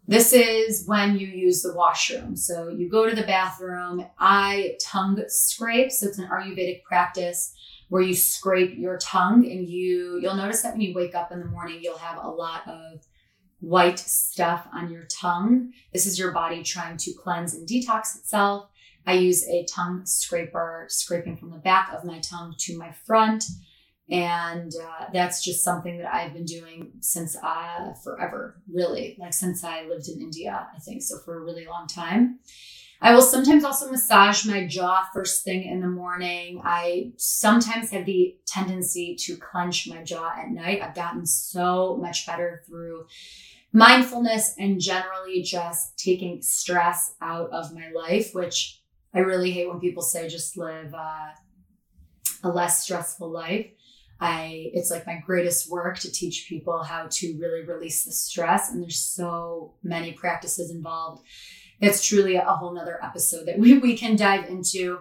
This 0.07 0.31
is 0.31 0.87
when 0.87 1.19
you 1.19 1.27
use 1.27 1.63
the 1.63 1.75
washroom. 1.75 2.37
So 2.37 2.69
you 2.69 2.89
go 2.89 3.05
to 3.05 3.13
the 3.13 3.27
bathroom. 3.27 4.05
I 4.17 4.77
tongue 4.81 5.21
scrape. 5.27 5.91
So 5.91 6.07
it's 6.07 6.17
an 6.17 6.29
Ayurvedic 6.29 6.83
practice 6.83 7.53
where 7.89 8.01
you 8.01 8.15
scrape 8.15 8.77
your 8.77 8.97
tongue 8.99 9.43
and 9.43 9.67
you 9.67 10.19
you'll 10.21 10.35
notice 10.35 10.61
that 10.61 10.71
when 10.71 10.79
you 10.79 10.95
wake 10.95 11.15
up 11.15 11.33
in 11.33 11.39
the 11.39 11.47
morning, 11.47 11.79
you'll 11.81 11.97
have 11.97 12.23
a 12.23 12.29
lot 12.29 12.65
of 12.65 13.05
white 13.59 13.99
stuff 13.99 14.69
on 14.71 14.89
your 14.89 15.03
tongue. 15.11 15.73
This 15.91 16.05
is 16.05 16.17
your 16.17 16.31
body 16.31 16.63
trying 16.63 16.95
to 16.95 17.11
cleanse 17.11 17.53
and 17.53 17.67
detox 17.67 18.17
itself. 18.17 18.69
I 19.07 19.13
use 19.13 19.47
a 19.47 19.65
tongue 19.65 20.05
scraper, 20.05 20.85
scraping 20.89 21.37
from 21.37 21.51
the 21.51 21.57
back 21.57 21.93
of 21.93 22.03
my 22.03 22.19
tongue 22.19 22.53
to 22.59 22.77
my 22.77 22.91
front. 22.91 23.45
And 24.09 24.71
uh, 24.75 25.05
that's 25.13 25.43
just 25.43 25.63
something 25.63 25.97
that 25.97 26.13
I've 26.13 26.33
been 26.33 26.45
doing 26.45 26.91
since 26.99 27.35
uh, 27.41 27.93
forever, 28.03 28.61
really, 28.71 29.17
like 29.17 29.33
since 29.33 29.63
I 29.63 29.85
lived 29.85 30.09
in 30.09 30.21
India, 30.21 30.67
I 30.75 30.79
think. 30.79 31.01
So 31.01 31.19
for 31.19 31.37
a 31.37 31.43
really 31.43 31.65
long 31.65 31.87
time. 31.87 32.39
I 32.99 33.13
will 33.13 33.21
sometimes 33.21 33.63
also 33.63 33.91
massage 33.91 34.45
my 34.45 34.65
jaw 34.65 35.07
first 35.13 35.43
thing 35.43 35.63
in 35.63 35.81
the 35.81 35.87
morning. 35.87 36.61
I 36.63 37.11
sometimes 37.17 37.91
have 37.91 38.05
the 38.05 38.35
tendency 38.45 39.15
to 39.19 39.37
clench 39.37 39.87
my 39.87 40.03
jaw 40.03 40.33
at 40.35 40.49
night. 40.49 40.81
I've 40.81 40.95
gotten 40.95 41.25
so 41.25 41.97
much 42.01 42.25
better 42.25 42.63
through 42.65 43.05
mindfulness 43.71 44.55
and 44.57 44.81
generally 44.81 45.43
just 45.43 45.97
taking 45.97 46.41
stress 46.41 47.13
out 47.21 47.51
of 47.51 47.73
my 47.73 47.89
life, 47.93 48.33
which 48.33 48.81
I 49.17 49.21
really 49.21 49.49
hate 49.51 49.67
when 49.67 49.79
people 49.79 50.03
say 50.03 50.27
just 50.27 50.57
live 50.57 50.93
uh, 50.93 51.29
a 52.43 52.49
less 52.49 52.83
stressful 52.83 53.29
life. 53.29 53.65
I 54.19 54.69
it's 54.73 54.91
like 54.91 55.07
my 55.07 55.21
greatest 55.25 55.71
work 55.71 55.97
to 55.99 56.11
teach 56.11 56.45
people 56.47 56.83
how 56.83 57.07
to 57.09 57.37
really 57.39 57.63
release 57.65 58.05
the 58.05 58.11
stress, 58.11 58.71
and 58.71 58.81
there's 58.81 58.99
so 58.99 59.73
many 59.81 60.13
practices 60.13 60.69
involved. 60.69 61.23
It's 61.79 62.05
truly 62.05 62.35
a 62.35 62.43
whole 62.43 62.73
nother 62.73 63.03
episode 63.03 63.47
that 63.47 63.57
we, 63.59 63.79
we 63.79 63.97
can 63.97 64.15
dive 64.15 64.45
into. 64.45 64.99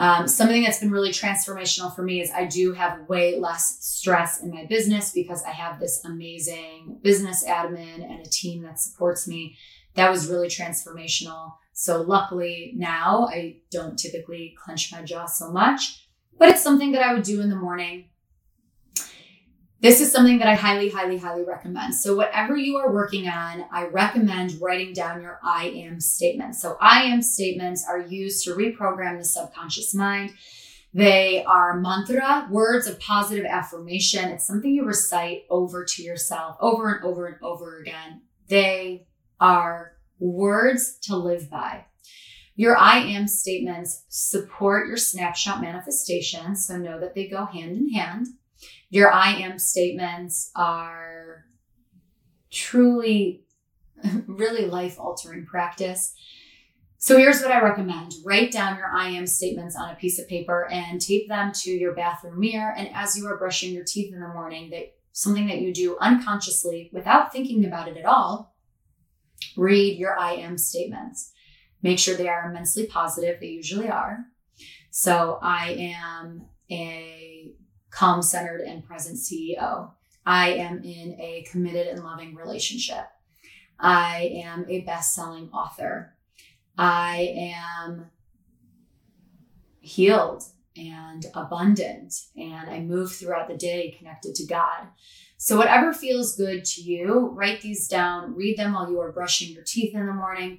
Um, 0.00 0.28
something 0.28 0.62
that's 0.62 0.78
been 0.78 0.92
really 0.92 1.10
transformational 1.10 1.92
for 1.94 2.04
me 2.04 2.20
is 2.20 2.30
I 2.30 2.44
do 2.44 2.72
have 2.72 3.08
way 3.08 3.36
less 3.36 3.78
stress 3.80 4.40
in 4.40 4.52
my 4.52 4.64
business 4.66 5.10
because 5.10 5.42
I 5.42 5.50
have 5.50 5.80
this 5.80 6.04
amazing 6.04 7.00
business 7.02 7.44
admin 7.44 8.04
and 8.08 8.24
a 8.24 8.30
team 8.30 8.62
that 8.62 8.78
supports 8.78 9.26
me. 9.26 9.56
That 9.94 10.08
was 10.12 10.28
really 10.28 10.46
transformational. 10.46 11.54
So, 11.80 12.02
luckily 12.02 12.72
now 12.76 13.28
I 13.30 13.58
don't 13.70 13.96
typically 13.96 14.56
clench 14.62 14.90
my 14.90 15.02
jaw 15.02 15.26
so 15.26 15.52
much, 15.52 16.08
but 16.36 16.48
it's 16.48 16.62
something 16.62 16.90
that 16.92 17.02
I 17.02 17.14
would 17.14 17.22
do 17.22 17.40
in 17.40 17.50
the 17.50 17.56
morning 17.56 18.06
this 19.80 20.00
is 20.00 20.10
something 20.10 20.38
that 20.38 20.48
I 20.48 20.54
highly, 20.54 20.88
highly, 20.88 21.18
highly 21.18 21.44
recommend. 21.44 21.94
So, 21.94 22.16
whatever 22.16 22.56
you 22.56 22.78
are 22.78 22.92
working 22.92 23.28
on, 23.28 23.64
I 23.70 23.86
recommend 23.86 24.60
writing 24.60 24.92
down 24.92 25.22
your 25.22 25.38
I 25.42 25.66
am 25.68 26.00
statements. 26.00 26.60
So, 26.60 26.76
I 26.80 27.04
am 27.04 27.22
statements 27.22 27.86
are 27.88 28.00
used 28.00 28.44
to 28.44 28.54
reprogram 28.54 29.18
the 29.18 29.24
subconscious 29.24 29.94
mind. 29.94 30.32
They 30.92 31.44
are 31.44 31.78
mantra, 31.78 32.48
words 32.50 32.88
of 32.88 32.98
positive 32.98 33.44
affirmation. 33.44 34.30
It's 34.30 34.46
something 34.46 34.72
you 34.72 34.84
recite 34.84 35.44
over 35.48 35.84
to 35.84 36.02
yourself 36.02 36.56
over 36.60 36.92
and 36.92 37.04
over 37.04 37.26
and 37.26 37.36
over 37.40 37.78
again. 37.78 38.22
They 38.48 39.06
are 39.38 39.92
words 40.18 40.98
to 41.02 41.16
live 41.16 41.50
by. 41.50 41.86
Your 42.56 42.76
I 42.76 42.98
am 42.98 43.28
statements 43.28 44.04
support 44.08 44.88
your 44.88 44.96
snapshot 44.96 45.60
manifestation. 45.60 46.56
So, 46.56 46.76
know 46.76 46.98
that 46.98 47.14
they 47.14 47.28
go 47.28 47.44
hand 47.44 47.76
in 47.76 47.90
hand. 47.90 48.26
Your 48.90 49.12
I 49.12 49.34
am 49.34 49.58
statements 49.58 50.50
are 50.56 51.44
truly, 52.50 53.44
really 54.26 54.66
life 54.66 54.98
altering 54.98 55.46
practice. 55.46 56.14
So 57.00 57.16
here's 57.16 57.40
what 57.40 57.52
I 57.52 57.62
recommend 57.62 58.12
write 58.24 58.50
down 58.50 58.76
your 58.76 58.88
I 58.88 59.10
am 59.10 59.26
statements 59.26 59.76
on 59.76 59.90
a 59.90 59.96
piece 59.96 60.18
of 60.18 60.28
paper 60.28 60.68
and 60.68 61.00
tape 61.00 61.28
them 61.28 61.52
to 61.60 61.70
your 61.70 61.94
bathroom 61.94 62.40
mirror. 62.40 62.74
And 62.76 62.88
as 62.92 63.16
you 63.16 63.26
are 63.28 63.38
brushing 63.38 63.72
your 63.72 63.84
teeth 63.84 64.12
in 64.12 64.20
the 64.20 64.26
morning, 64.26 64.70
that 64.70 64.94
something 65.12 65.46
that 65.46 65.60
you 65.60 65.72
do 65.72 65.96
unconsciously 66.00 66.90
without 66.92 67.32
thinking 67.32 67.64
about 67.64 67.86
it 67.86 67.96
at 67.96 68.04
all, 68.04 68.56
read 69.58 69.98
your 69.98 70.18
I 70.18 70.34
am 70.34 70.56
statements. 70.56 71.32
Make 71.82 71.98
sure 71.98 72.16
they 72.16 72.28
are 72.28 72.48
immensely 72.50 72.86
positive. 72.86 73.40
They 73.40 73.48
usually 73.48 73.88
are. 73.88 74.24
So 74.90 75.38
I 75.42 75.94
am 75.94 76.46
a 76.70 77.52
calm 77.90 78.22
centered 78.22 78.60
and 78.60 78.84
present 78.84 79.18
CEO. 79.18 79.92
I 80.24 80.50
am 80.50 80.82
in 80.82 81.16
a 81.20 81.44
committed 81.50 81.86
and 81.88 82.04
loving 82.04 82.34
relationship. 82.34 83.06
I 83.78 84.42
am 84.44 84.66
a 84.68 84.80
best 84.82 85.14
selling 85.14 85.50
author. 85.50 86.14
I 86.76 87.34
am 87.36 88.10
healed 89.80 90.44
and 90.76 91.26
abundant, 91.34 92.14
and 92.36 92.70
I 92.70 92.80
move 92.80 93.12
throughout 93.12 93.48
the 93.48 93.56
day 93.56 93.94
connected 93.98 94.34
to 94.36 94.46
God. 94.46 94.88
So, 95.40 95.56
whatever 95.56 95.92
feels 95.92 96.36
good 96.36 96.64
to 96.64 96.82
you, 96.82 97.30
write 97.32 97.60
these 97.60 97.86
down, 97.86 98.34
read 98.34 98.58
them 98.58 98.72
while 98.72 98.90
you 98.90 99.00
are 99.00 99.12
brushing 99.12 99.54
your 99.54 99.62
teeth 99.62 99.94
in 99.94 100.04
the 100.04 100.12
morning. 100.12 100.58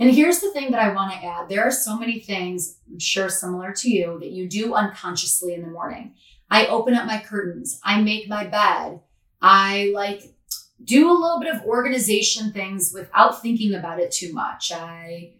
And 0.00 0.10
here's 0.10 0.40
the 0.40 0.50
thing 0.50 0.72
that 0.72 0.80
I 0.80 0.92
want 0.92 1.12
to 1.12 1.24
add 1.24 1.48
there 1.48 1.62
are 1.62 1.70
so 1.70 1.96
many 1.96 2.18
things, 2.18 2.78
I'm 2.90 2.98
sure 2.98 3.28
similar 3.28 3.72
to 3.72 3.88
you, 3.88 4.18
that 4.18 4.30
you 4.32 4.48
do 4.48 4.74
unconsciously 4.74 5.54
in 5.54 5.62
the 5.62 5.68
morning. 5.68 6.14
I 6.50 6.66
open 6.66 6.94
up 6.94 7.06
my 7.06 7.22
curtains. 7.22 7.78
I 7.84 8.02
make 8.02 8.28
my 8.28 8.44
bed. 8.44 9.00
I 9.40 9.92
like 9.94 10.34
do 10.82 11.08
a 11.08 11.14
little 11.14 11.38
bit 11.38 11.54
of 11.54 11.62
organization 11.64 12.52
things 12.52 12.92
without 12.92 13.40
thinking 13.40 13.74
about 13.74 14.00
it 14.00 14.10
too 14.10 14.32
much. 14.32 14.72
I, 14.72 15.34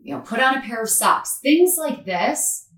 you 0.00 0.14
know, 0.14 0.20
put 0.20 0.38
on 0.38 0.58
a 0.58 0.60
pair 0.60 0.82
of 0.82 0.90
socks. 0.90 1.40
Things 1.42 1.76
like 1.76 2.04
this. 2.04 2.68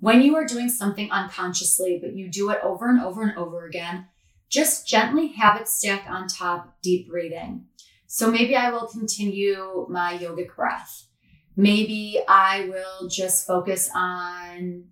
When 0.00 0.22
you 0.22 0.36
are 0.36 0.44
doing 0.44 0.68
something 0.68 1.10
unconsciously, 1.10 1.98
but 2.00 2.14
you 2.14 2.30
do 2.30 2.50
it 2.50 2.60
over 2.62 2.88
and 2.88 3.00
over 3.00 3.22
and 3.22 3.36
over 3.36 3.66
again, 3.66 4.06
just 4.48 4.86
gently 4.86 5.28
have 5.28 5.60
it 5.60 5.68
stack 5.68 6.08
on 6.08 6.28
top, 6.28 6.80
deep 6.82 7.08
breathing. 7.08 7.66
So 8.06 8.30
maybe 8.30 8.56
I 8.56 8.70
will 8.70 8.86
continue 8.86 9.86
my 9.90 10.16
yogic 10.16 10.54
breath. 10.54 11.08
Maybe 11.56 12.20
I 12.28 12.68
will 12.68 13.08
just 13.08 13.46
focus 13.46 13.90
on 13.94 14.84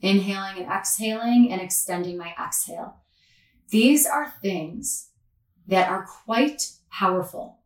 inhaling 0.00 0.62
and 0.62 0.72
exhaling 0.72 1.48
and 1.50 1.60
extending 1.60 2.16
my 2.16 2.32
exhale. 2.42 2.96
These 3.70 4.06
are 4.06 4.32
things 4.40 5.10
that 5.66 5.88
are 5.88 6.06
quite 6.24 6.72
powerful. 6.90 7.58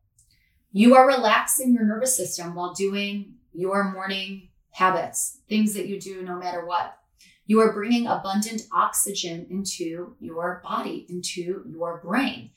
You 0.72 0.96
are 0.96 1.06
relaxing 1.06 1.74
your 1.74 1.84
nervous 1.84 2.16
system 2.16 2.54
while 2.54 2.74
doing 2.74 3.34
your 3.52 3.92
morning 3.92 4.48
habits, 4.74 5.40
things 5.48 5.72
that 5.74 5.86
you 5.86 6.00
do 6.00 6.22
no 6.22 6.36
matter 6.36 6.66
what. 6.66 6.98
You 7.46 7.60
are 7.60 7.72
bringing 7.72 8.06
abundant 8.06 8.62
oxygen 8.72 9.46
into 9.50 10.16
your 10.18 10.60
body, 10.64 11.06
into 11.08 11.62
your 11.70 12.00
brain. 12.02 12.50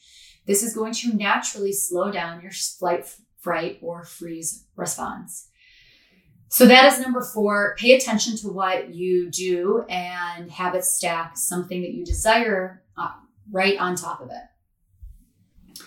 This 0.45 0.63
is 0.63 0.73
going 0.73 0.93
to 0.93 1.15
naturally 1.15 1.73
slow 1.73 2.09
down 2.11 2.41
your 2.41 2.51
flight, 2.51 3.05
fright, 3.39 3.79
or 3.81 4.03
freeze 4.03 4.65
response. 4.75 5.49
So 6.47 6.65
that 6.65 6.91
is 6.91 6.99
number 6.99 7.21
four. 7.21 7.75
Pay 7.77 7.93
attention 7.93 8.37
to 8.37 8.47
what 8.47 8.95
you 8.95 9.29
do 9.29 9.85
and 9.89 10.49
habit 10.49 10.85
stack 10.85 11.37
something 11.37 11.81
that 11.81 11.91
you 11.91 12.05
desire 12.05 12.83
uh, 12.97 13.11
right 13.51 13.77
on 13.77 13.95
top 13.95 14.21
of 14.21 14.29
it. 14.29 15.83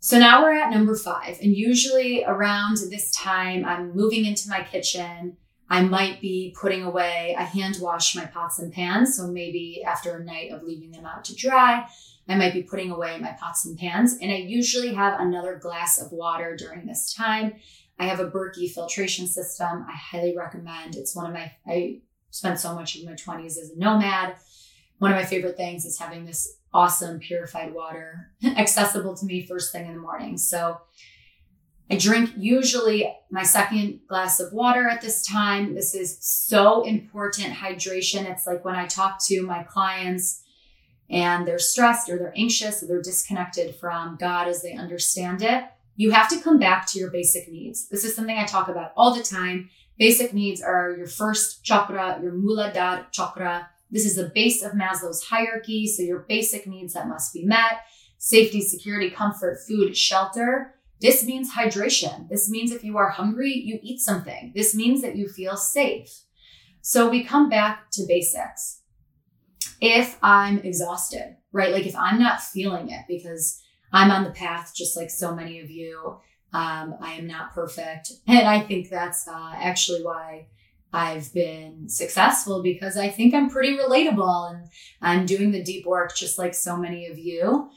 So 0.00 0.18
now 0.18 0.42
we're 0.42 0.52
at 0.52 0.70
number 0.70 0.94
five. 0.94 1.38
And 1.42 1.56
usually 1.56 2.24
around 2.24 2.76
this 2.90 3.10
time, 3.12 3.64
I'm 3.64 3.94
moving 3.96 4.24
into 4.24 4.48
my 4.48 4.62
kitchen. 4.62 5.36
I 5.70 5.82
might 5.82 6.20
be 6.20 6.54
putting 6.58 6.82
away, 6.82 7.36
I 7.38 7.42
hand 7.42 7.78
wash 7.80 8.16
my 8.16 8.24
pots 8.24 8.58
and 8.58 8.72
pans. 8.72 9.16
So 9.16 9.26
maybe 9.26 9.82
after 9.86 10.16
a 10.16 10.24
night 10.24 10.50
of 10.50 10.62
leaving 10.62 10.90
them 10.90 11.04
out 11.04 11.24
to 11.26 11.34
dry, 11.34 11.86
I 12.28 12.36
might 12.36 12.54
be 12.54 12.62
putting 12.62 12.90
away 12.90 13.18
my 13.18 13.32
pots 13.32 13.66
and 13.66 13.78
pans. 13.78 14.16
And 14.20 14.30
I 14.30 14.36
usually 14.36 14.94
have 14.94 15.20
another 15.20 15.56
glass 15.56 16.00
of 16.00 16.12
water 16.12 16.56
during 16.56 16.86
this 16.86 17.12
time. 17.12 17.54
I 17.98 18.06
have 18.06 18.20
a 18.20 18.30
Berkey 18.30 18.70
filtration 18.70 19.26
system. 19.26 19.84
I 19.88 19.92
highly 19.92 20.36
recommend. 20.36 20.94
It's 20.94 21.16
one 21.16 21.26
of 21.26 21.32
my, 21.32 21.52
I 21.66 22.00
spent 22.30 22.60
so 22.60 22.74
much 22.74 22.96
of 22.96 23.04
my 23.04 23.12
20s 23.12 23.58
as 23.58 23.72
a 23.74 23.78
nomad. 23.78 24.36
One 24.98 25.10
of 25.10 25.16
my 25.16 25.24
favorite 25.24 25.56
things 25.56 25.84
is 25.84 25.98
having 25.98 26.24
this 26.24 26.56
awesome 26.72 27.18
purified 27.18 27.72
water 27.74 28.30
accessible 28.44 29.16
to 29.16 29.26
me 29.26 29.46
first 29.46 29.72
thing 29.72 29.86
in 29.86 29.94
the 29.94 30.00
morning. 30.00 30.36
So 30.36 30.78
I 31.90 31.96
drink 31.96 32.30
usually 32.36 33.12
my 33.30 33.42
second 33.42 34.00
glass 34.08 34.40
of 34.40 34.52
water 34.52 34.88
at 34.88 35.00
this 35.00 35.26
time. 35.26 35.74
This 35.74 35.94
is 35.94 36.18
so 36.20 36.82
important 36.82 37.54
hydration. 37.54 38.30
It's 38.30 38.46
like 38.46 38.64
when 38.64 38.74
I 38.74 38.86
talk 38.86 39.24
to 39.26 39.42
my 39.42 39.62
clients 39.62 40.42
and 41.08 41.46
they're 41.46 41.58
stressed 41.58 42.10
or 42.10 42.18
they're 42.18 42.34
anxious 42.36 42.82
or 42.82 42.86
they're 42.86 43.02
disconnected 43.02 43.74
from 43.76 44.16
God 44.20 44.48
as 44.48 44.62
they 44.62 44.74
understand 44.74 45.42
it 45.42 45.64
you 45.98 46.12
have 46.12 46.28
to 46.30 46.40
come 46.40 46.60
back 46.60 46.86
to 46.86 46.98
your 46.98 47.10
basic 47.10 47.50
needs. 47.50 47.88
This 47.88 48.04
is 48.04 48.14
something 48.14 48.38
I 48.38 48.44
talk 48.44 48.68
about 48.68 48.92
all 48.96 49.12
the 49.12 49.22
time. 49.22 49.68
Basic 49.98 50.32
needs 50.32 50.62
are 50.62 50.94
your 50.96 51.08
first 51.08 51.64
chakra, 51.64 52.20
your 52.22 52.32
Muladhara 52.32 53.10
chakra. 53.10 53.68
This 53.90 54.06
is 54.06 54.14
the 54.14 54.30
base 54.32 54.62
of 54.62 54.72
Maslow's 54.72 55.24
hierarchy. 55.24 55.88
So 55.88 56.04
your 56.04 56.20
basic 56.20 56.68
needs 56.68 56.94
that 56.94 57.08
must 57.08 57.34
be 57.34 57.44
met, 57.44 57.80
safety, 58.16 58.60
security, 58.60 59.10
comfort, 59.10 59.58
food, 59.66 59.96
shelter. 59.96 60.76
This 61.00 61.24
means 61.24 61.54
hydration. 61.54 62.28
This 62.28 62.50
means 62.50 62.72
if 62.72 62.82
you 62.84 62.96
are 62.98 63.10
hungry, 63.10 63.52
you 63.52 63.78
eat 63.82 64.00
something. 64.00 64.52
This 64.54 64.74
means 64.74 65.00
that 65.02 65.16
you 65.16 65.28
feel 65.28 65.56
safe. 65.56 66.10
So 66.82 67.08
we 67.08 67.24
come 67.24 67.48
back 67.48 67.90
to 67.92 68.06
basics. 68.08 68.80
if 69.80 70.18
I'm 70.22 70.58
exhausted, 70.58 71.36
right? 71.52 71.72
Like 71.72 71.86
if 71.86 71.94
I'm 71.96 72.18
not 72.18 72.40
feeling 72.42 72.90
it 72.90 73.02
because 73.08 73.60
I'm 73.92 74.10
on 74.10 74.24
the 74.24 74.30
path, 74.30 74.72
just 74.74 74.96
like 74.96 75.10
so 75.10 75.34
many 75.34 75.60
of 75.60 75.70
you. 75.70 76.18
Um, 76.52 76.96
I 77.00 77.12
am 77.12 77.26
not 77.26 77.52
perfect. 77.54 78.12
And 78.26 78.48
I 78.48 78.60
think 78.60 78.88
that's 78.88 79.28
uh, 79.28 79.52
actually 79.54 80.02
why 80.02 80.46
I've 80.92 81.32
been 81.34 81.88
successful 81.88 82.62
because 82.62 82.96
I 82.96 83.08
think 83.08 83.34
I'm 83.34 83.50
pretty 83.50 83.76
relatable 83.76 84.50
and 84.54 84.68
I'm 85.02 85.26
doing 85.26 85.50
the 85.50 85.62
deep 85.62 85.86
work 85.86 86.16
just 86.16 86.38
like 86.38 86.54
so 86.54 86.76
many 86.76 87.06
of 87.06 87.18
you. 87.18 87.70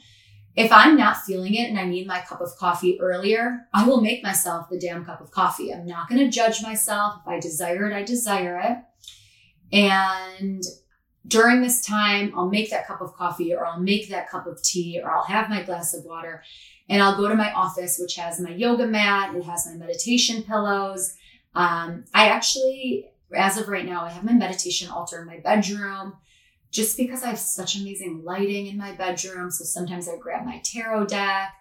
If 0.54 0.70
I'm 0.70 0.96
not 0.96 1.22
feeling 1.22 1.54
it 1.54 1.70
and 1.70 1.78
I 1.78 1.86
need 1.86 2.06
my 2.06 2.20
cup 2.20 2.40
of 2.40 2.56
coffee 2.58 3.00
earlier, 3.00 3.66
I 3.72 3.86
will 3.86 4.02
make 4.02 4.22
myself 4.22 4.68
the 4.68 4.78
damn 4.78 5.04
cup 5.04 5.20
of 5.20 5.30
coffee. 5.30 5.72
I'm 5.72 5.86
not 5.86 6.08
going 6.08 6.20
to 6.20 6.30
judge 6.30 6.62
myself. 6.62 7.20
If 7.22 7.28
I 7.28 7.40
desire 7.40 7.90
it, 7.90 7.94
I 7.94 8.02
desire 8.02 8.60
it. 8.60 8.78
And 9.74 10.62
during 11.26 11.62
this 11.62 11.84
time, 11.84 12.32
I'll 12.36 12.50
make 12.50 12.70
that 12.70 12.86
cup 12.86 13.00
of 13.00 13.14
coffee 13.14 13.54
or 13.54 13.64
I'll 13.64 13.80
make 13.80 14.10
that 14.10 14.28
cup 14.28 14.46
of 14.46 14.62
tea 14.62 15.00
or 15.02 15.10
I'll 15.10 15.24
have 15.24 15.48
my 15.48 15.62
glass 15.62 15.94
of 15.94 16.04
water 16.04 16.42
and 16.88 17.02
I'll 17.02 17.16
go 17.16 17.28
to 17.28 17.34
my 17.34 17.52
office, 17.52 17.98
which 17.98 18.16
has 18.16 18.38
my 18.40 18.50
yoga 18.50 18.86
mat, 18.86 19.34
it 19.34 19.44
has 19.44 19.66
my 19.66 19.74
meditation 19.74 20.42
pillows. 20.42 21.14
Um, 21.54 22.04
I 22.12 22.28
actually, 22.28 23.06
as 23.34 23.56
of 23.56 23.68
right 23.68 23.86
now, 23.86 24.04
I 24.04 24.10
have 24.10 24.24
my 24.24 24.32
meditation 24.32 24.90
altar 24.90 25.20
in 25.20 25.26
my 25.26 25.38
bedroom 25.38 26.14
just 26.72 26.96
because 26.96 27.22
I 27.22 27.28
have 27.28 27.38
such 27.38 27.76
amazing 27.76 28.22
lighting 28.24 28.66
in 28.66 28.76
my 28.76 28.92
bedroom. 28.92 29.50
So 29.50 29.64
sometimes 29.64 30.08
I 30.08 30.16
grab 30.16 30.44
my 30.44 30.60
tarot 30.64 31.06
deck 31.06 31.54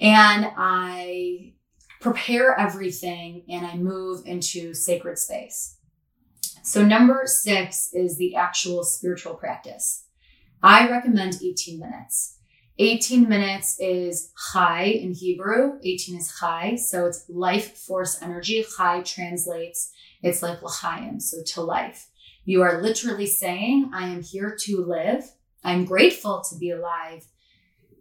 and 0.00 0.50
I 0.56 1.52
prepare 2.00 2.58
everything 2.58 3.44
and 3.48 3.64
I 3.64 3.76
move 3.76 4.26
into 4.26 4.74
sacred 4.74 5.18
space. 5.18 5.76
So, 6.64 6.84
number 6.84 7.22
six 7.26 7.90
is 7.92 8.18
the 8.18 8.36
actual 8.36 8.84
spiritual 8.84 9.34
practice. 9.34 10.06
I 10.62 10.88
recommend 10.88 11.38
18 11.42 11.80
minutes. 11.80 12.38
18 12.78 13.28
minutes 13.28 13.76
is 13.80 14.32
chai 14.52 14.84
in 14.84 15.12
Hebrew. 15.12 15.78
18 15.82 16.18
is 16.18 16.32
chai, 16.38 16.76
so 16.76 17.06
it's 17.06 17.24
life 17.28 17.76
force 17.76 18.22
energy. 18.22 18.64
Chai 18.76 19.02
translates, 19.02 19.92
it's 20.22 20.42
like 20.42 20.62
l'chaim, 20.62 21.18
so 21.18 21.38
to 21.54 21.62
life. 21.62 22.08
You 22.44 22.62
are 22.62 22.82
literally 22.82 23.26
saying, 23.26 23.90
I 23.94 24.08
am 24.08 24.22
here 24.22 24.56
to 24.62 24.84
live. 24.84 25.24
I'm 25.62 25.84
grateful 25.84 26.42
to 26.50 26.58
be 26.58 26.70
alive, 26.70 27.26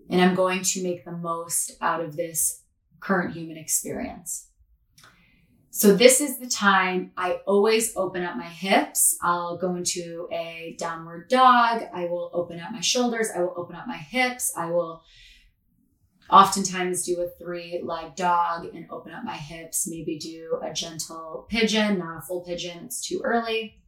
and 0.09 0.19
I'm 0.19 0.33
going 0.33 0.63
to 0.63 0.83
make 0.83 1.05
the 1.05 1.11
most 1.11 1.73
out 1.79 2.01
of 2.01 2.15
this 2.15 2.63
current 2.99 3.35
human 3.35 3.57
experience. 3.57 4.47
So 5.69 5.95
this 5.95 6.19
is 6.19 6.37
the 6.37 6.49
time 6.49 7.11
I 7.15 7.39
always 7.45 7.95
open 7.95 8.23
up 8.23 8.35
my 8.35 8.49
hips. 8.49 9.17
I'll 9.21 9.57
go 9.57 9.75
into 9.75 10.27
a 10.31 10.75
downward 10.77 11.29
dog. 11.29 11.83
I 11.93 12.05
will 12.05 12.29
open 12.33 12.59
up 12.59 12.71
my 12.71 12.81
shoulders. 12.81 13.29
I 13.33 13.39
will 13.39 13.53
open 13.55 13.75
up 13.75 13.87
my 13.87 13.97
hips. 13.97 14.51
I 14.57 14.65
will 14.65 15.03
oftentimes 16.29 17.05
do 17.05 17.21
a 17.21 17.29
three 17.41 17.79
leg 17.83 18.15
dog 18.15 18.65
and 18.73 18.85
open 18.89 19.13
up 19.13 19.23
my 19.23 19.37
hips. 19.37 19.87
Maybe 19.87 20.17
do 20.19 20.59
a 20.61 20.73
gentle 20.73 21.45
pigeon, 21.49 21.99
not 21.99 22.17
a 22.17 22.21
full 22.21 22.41
pigeon. 22.41 22.85
It's 22.85 23.01
too 23.07 23.21
early. 23.23 23.80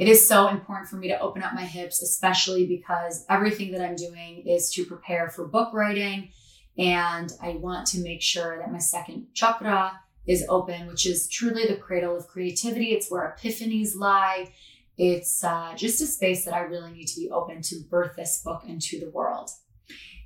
It 0.00 0.08
is 0.08 0.26
so 0.26 0.48
important 0.48 0.88
for 0.88 0.96
me 0.96 1.08
to 1.08 1.20
open 1.20 1.42
up 1.42 1.52
my 1.52 1.66
hips, 1.66 2.00
especially 2.00 2.66
because 2.66 3.26
everything 3.28 3.70
that 3.72 3.82
I'm 3.82 3.96
doing 3.96 4.46
is 4.46 4.72
to 4.72 4.86
prepare 4.86 5.28
for 5.28 5.46
book 5.46 5.74
writing. 5.74 6.30
And 6.78 7.30
I 7.42 7.56
want 7.56 7.86
to 7.88 8.00
make 8.00 8.22
sure 8.22 8.56
that 8.56 8.72
my 8.72 8.78
second 8.78 9.26
chakra 9.34 10.00
is 10.26 10.46
open, 10.48 10.86
which 10.86 11.04
is 11.04 11.28
truly 11.28 11.66
the 11.66 11.76
cradle 11.76 12.16
of 12.16 12.28
creativity. 12.28 12.92
It's 12.92 13.10
where 13.10 13.36
epiphanies 13.36 13.94
lie. 13.94 14.54
It's 14.96 15.44
uh, 15.44 15.74
just 15.76 16.00
a 16.00 16.06
space 16.06 16.46
that 16.46 16.54
I 16.54 16.60
really 16.60 16.92
need 16.92 17.08
to 17.08 17.20
be 17.20 17.30
open 17.30 17.60
to 17.60 17.82
birth 17.90 18.16
this 18.16 18.40
book 18.42 18.62
into 18.66 18.98
the 18.98 19.10
world. 19.10 19.50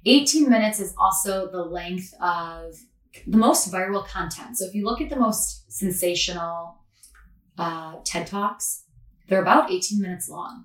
18 0.07 0.49
minutes 0.49 0.79
is 0.79 0.95
also 0.97 1.51
the 1.51 1.65
length 1.65 2.15
of 2.21 2.77
the 3.27 3.39
most 3.39 3.73
viral 3.73 4.07
content. 4.07 4.57
So 4.57 4.67
if 4.67 4.75
you 4.77 4.85
look 4.85 5.01
at 5.01 5.11
the 5.11 5.19
most 5.19 5.65
sensational 5.73 6.77
uh, 7.59 7.97
TED 8.05 8.29
Talks, 8.29 8.84
they're 9.29 9.43
about 9.43 9.71
18 9.71 10.01
minutes 10.01 10.29
long. 10.29 10.65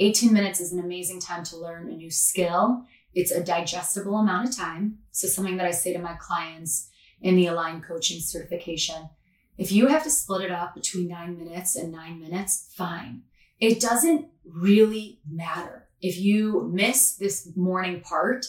18 0.00 0.32
minutes 0.32 0.60
is 0.60 0.72
an 0.72 0.80
amazing 0.80 1.20
time 1.20 1.44
to 1.44 1.56
learn 1.56 1.88
a 1.88 1.94
new 1.94 2.10
skill. 2.10 2.84
It's 3.14 3.30
a 3.30 3.44
digestible 3.44 4.16
amount 4.16 4.48
of 4.48 4.56
time. 4.56 4.98
So, 5.12 5.28
something 5.28 5.56
that 5.58 5.66
I 5.66 5.70
say 5.70 5.92
to 5.92 6.00
my 6.00 6.14
clients 6.14 6.90
in 7.20 7.36
the 7.36 7.46
Align 7.46 7.80
Coaching 7.80 8.20
certification. 8.20 9.08
If 9.56 9.70
you 9.70 9.86
have 9.86 10.02
to 10.02 10.10
split 10.10 10.42
it 10.42 10.50
up 10.50 10.74
between 10.74 11.08
nine 11.08 11.38
minutes 11.38 11.76
and 11.76 11.92
nine 11.92 12.20
minutes, 12.20 12.70
fine. 12.76 13.22
It 13.60 13.80
doesn't 13.80 14.26
really 14.44 15.20
matter. 15.30 15.88
If 16.02 16.18
you 16.18 16.68
miss 16.72 17.14
this 17.14 17.48
morning 17.56 18.00
part 18.00 18.46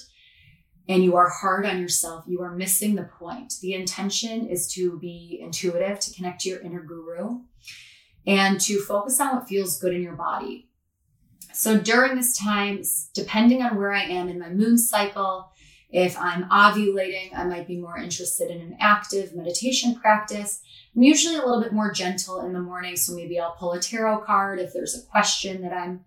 and 0.89 1.03
you 1.03 1.15
are 1.15 1.29
hard 1.29 1.65
on 1.65 1.79
yourself, 1.79 2.25
you 2.27 2.41
are 2.41 2.55
missing 2.55 2.95
the 2.95 3.03
point. 3.03 3.53
The 3.61 3.73
intention 3.73 4.47
is 4.47 4.67
to 4.73 4.97
be 4.99 5.39
intuitive, 5.41 5.99
to 5.99 6.13
connect 6.13 6.41
to 6.41 6.49
your 6.49 6.59
inner 6.59 6.81
guru, 6.81 7.41
and 8.27 8.59
to 8.61 8.79
focus 8.79 9.19
on 9.19 9.35
what 9.35 9.47
feels 9.47 9.79
good 9.79 9.93
in 9.93 10.01
your 10.01 10.15
body. 10.15 10.69
So 11.53 11.79
during 11.79 12.15
this 12.15 12.37
time, 12.37 12.81
depending 13.13 13.61
on 13.61 13.77
where 13.77 13.93
I 13.93 14.03
am 14.03 14.27
in 14.27 14.39
my 14.39 14.49
moon 14.49 14.77
cycle, 14.77 15.51
if 15.89 16.17
I'm 16.17 16.49
ovulating, 16.49 17.29
I 17.33 17.45
might 17.45 17.67
be 17.67 17.79
more 17.79 17.97
interested 17.97 18.51
in 18.51 18.59
an 18.59 18.75
active 18.79 19.33
meditation 19.33 19.95
practice. 19.95 20.61
I'm 20.95 21.03
usually 21.03 21.35
a 21.35 21.45
little 21.45 21.61
bit 21.61 21.71
more 21.71 21.91
gentle 21.91 22.41
in 22.41 22.51
the 22.51 22.59
morning, 22.59 22.97
so 22.97 23.15
maybe 23.15 23.39
I'll 23.39 23.55
pull 23.55 23.71
a 23.71 23.79
tarot 23.79 24.19
card 24.25 24.59
if 24.59 24.73
there's 24.73 24.97
a 24.97 25.09
question 25.09 25.61
that 25.61 25.71
I'm 25.71 26.03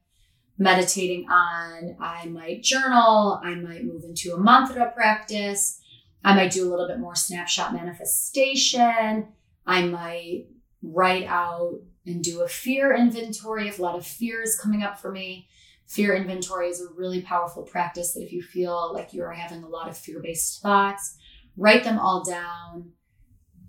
meditating 0.59 1.31
on. 1.31 1.97
I 2.01 2.27
might 2.27 2.63
journal, 2.63 3.41
I 3.43 3.55
might 3.55 3.85
move 3.85 4.05
into 4.05 4.35
a 4.35 4.39
mantra 4.39 4.91
practice. 4.91 5.81
I 6.25 6.35
might 6.35 6.53
do 6.53 6.69
a 6.69 6.71
little 6.71 6.89
bit 6.89 6.99
more 6.99 7.15
snapshot 7.15 7.73
manifestation. 7.73 9.29
I 9.67 9.83
might 9.85 10.47
write 10.83 11.27
out 11.27 11.81
and 12.09 12.25
do 12.25 12.43
a 12.43 12.49
fear 12.49 12.95
inventory 12.95 13.69
if 13.69 13.79
a 13.79 13.83
lot 13.83 13.97
of 13.97 14.07
fear 14.07 14.43
is 14.43 14.59
coming 14.59 14.83
up 14.83 14.99
for 14.99 15.13
me. 15.13 15.49
Fear 15.87 16.17
inventory 16.17 16.69
is 16.69 16.81
a 16.81 16.93
really 16.95 17.23
powerful 17.23 17.63
practice 17.63 18.13
that 18.13 18.23
if 18.23 18.33
you 18.33 18.43
feel 18.43 18.93
like 18.93 19.15
you're 19.15 19.33
having 19.33 19.63
a 19.63 19.69
lot 19.69 19.89
of 19.89 19.97
fear 19.97 20.21
based 20.21 20.61
thoughts, 20.63 21.17
write 21.57 21.85
them 21.85 21.99
all 21.99 22.25
down, 22.25 22.93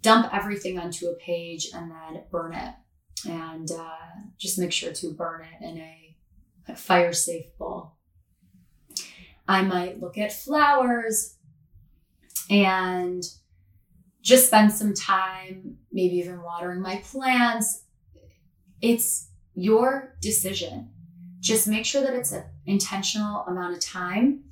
dump 0.02 0.34
everything 0.34 0.80
onto 0.80 1.08
a 1.08 1.16
page, 1.16 1.70
and 1.74 1.92
then 1.92 2.24
burn 2.32 2.54
it. 2.54 2.74
And 3.28 3.70
uh, 3.72 3.98
just 4.38 4.58
make 4.58 4.72
sure 4.72 4.94
to 4.94 5.14
burn 5.14 5.46
it 5.46 5.64
in 5.64 5.78
a, 5.78 6.16
a 6.70 6.76
fire 6.76 7.14
safe 7.14 7.58
bowl. 7.58 7.98
I 9.48 9.62
might 9.64 10.00
look 10.00 10.18
at 10.18 10.32
flowers 10.32 11.36
and 12.50 13.24
just 14.22 14.48
spend 14.48 14.72
some 14.72 14.94
time, 14.94 15.78
maybe 15.92 16.16
even 16.16 16.42
watering 16.42 16.82
my 16.82 16.98
plants. 16.98 17.84
It's 18.82 19.30
your 19.56 20.16
decision 20.22 20.90
just 21.40 21.68
make 21.68 21.86
sure 21.86 22.02
that 22.02 22.14
it's 22.14 22.32
an 22.32 22.44
intentional 22.66 23.44
amount 23.48 23.76
of 23.76 23.82
time. 23.82 24.44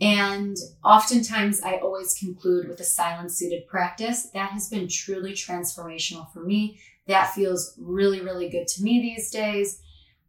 And 0.00 0.56
oftentimes, 0.82 1.62
I 1.62 1.76
always 1.76 2.14
conclude 2.14 2.68
with 2.68 2.80
a 2.80 2.84
silent 2.84 3.30
suited 3.30 3.68
practice. 3.68 4.30
That 4.30 4.50
has 4.50 4.68
been 4.68 4.88
truly 4.88 5.32
transformational 5.32 6.32
for 6.32 6.40
me. 6.40 6.80
That 7.06 7.34
feels 7.34 7.74
really, 7.78 8.20
really 8.20 8.48
good 8.48 8.66
to 8.68 8.82
me 8.82 9.00
these 9.00 9.30
days. 9.30 9.80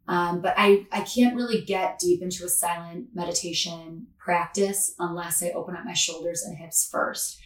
Um, 0.08 0.42
but 0.42 0.54
I, 0.58 0.86
I 0.92 1.02
can't 1.02 1.36
really 1.36 1.62
get 1.62 1.98
deep 1.98 2.22
into 2.22 2.44
a 2.44 2.50
silent 2.50 3.08
meditation 3.14 4.08
practice 4.20 4.94
unless 5.00 5.42
I 5.42 5.52
open 5.52 5.76
up 5.76 5.86
my 5.86 5.94
shoulders 5.94 6.44
and 6.44 6.58
hips 6.58 6.88
first. 6.92 7.40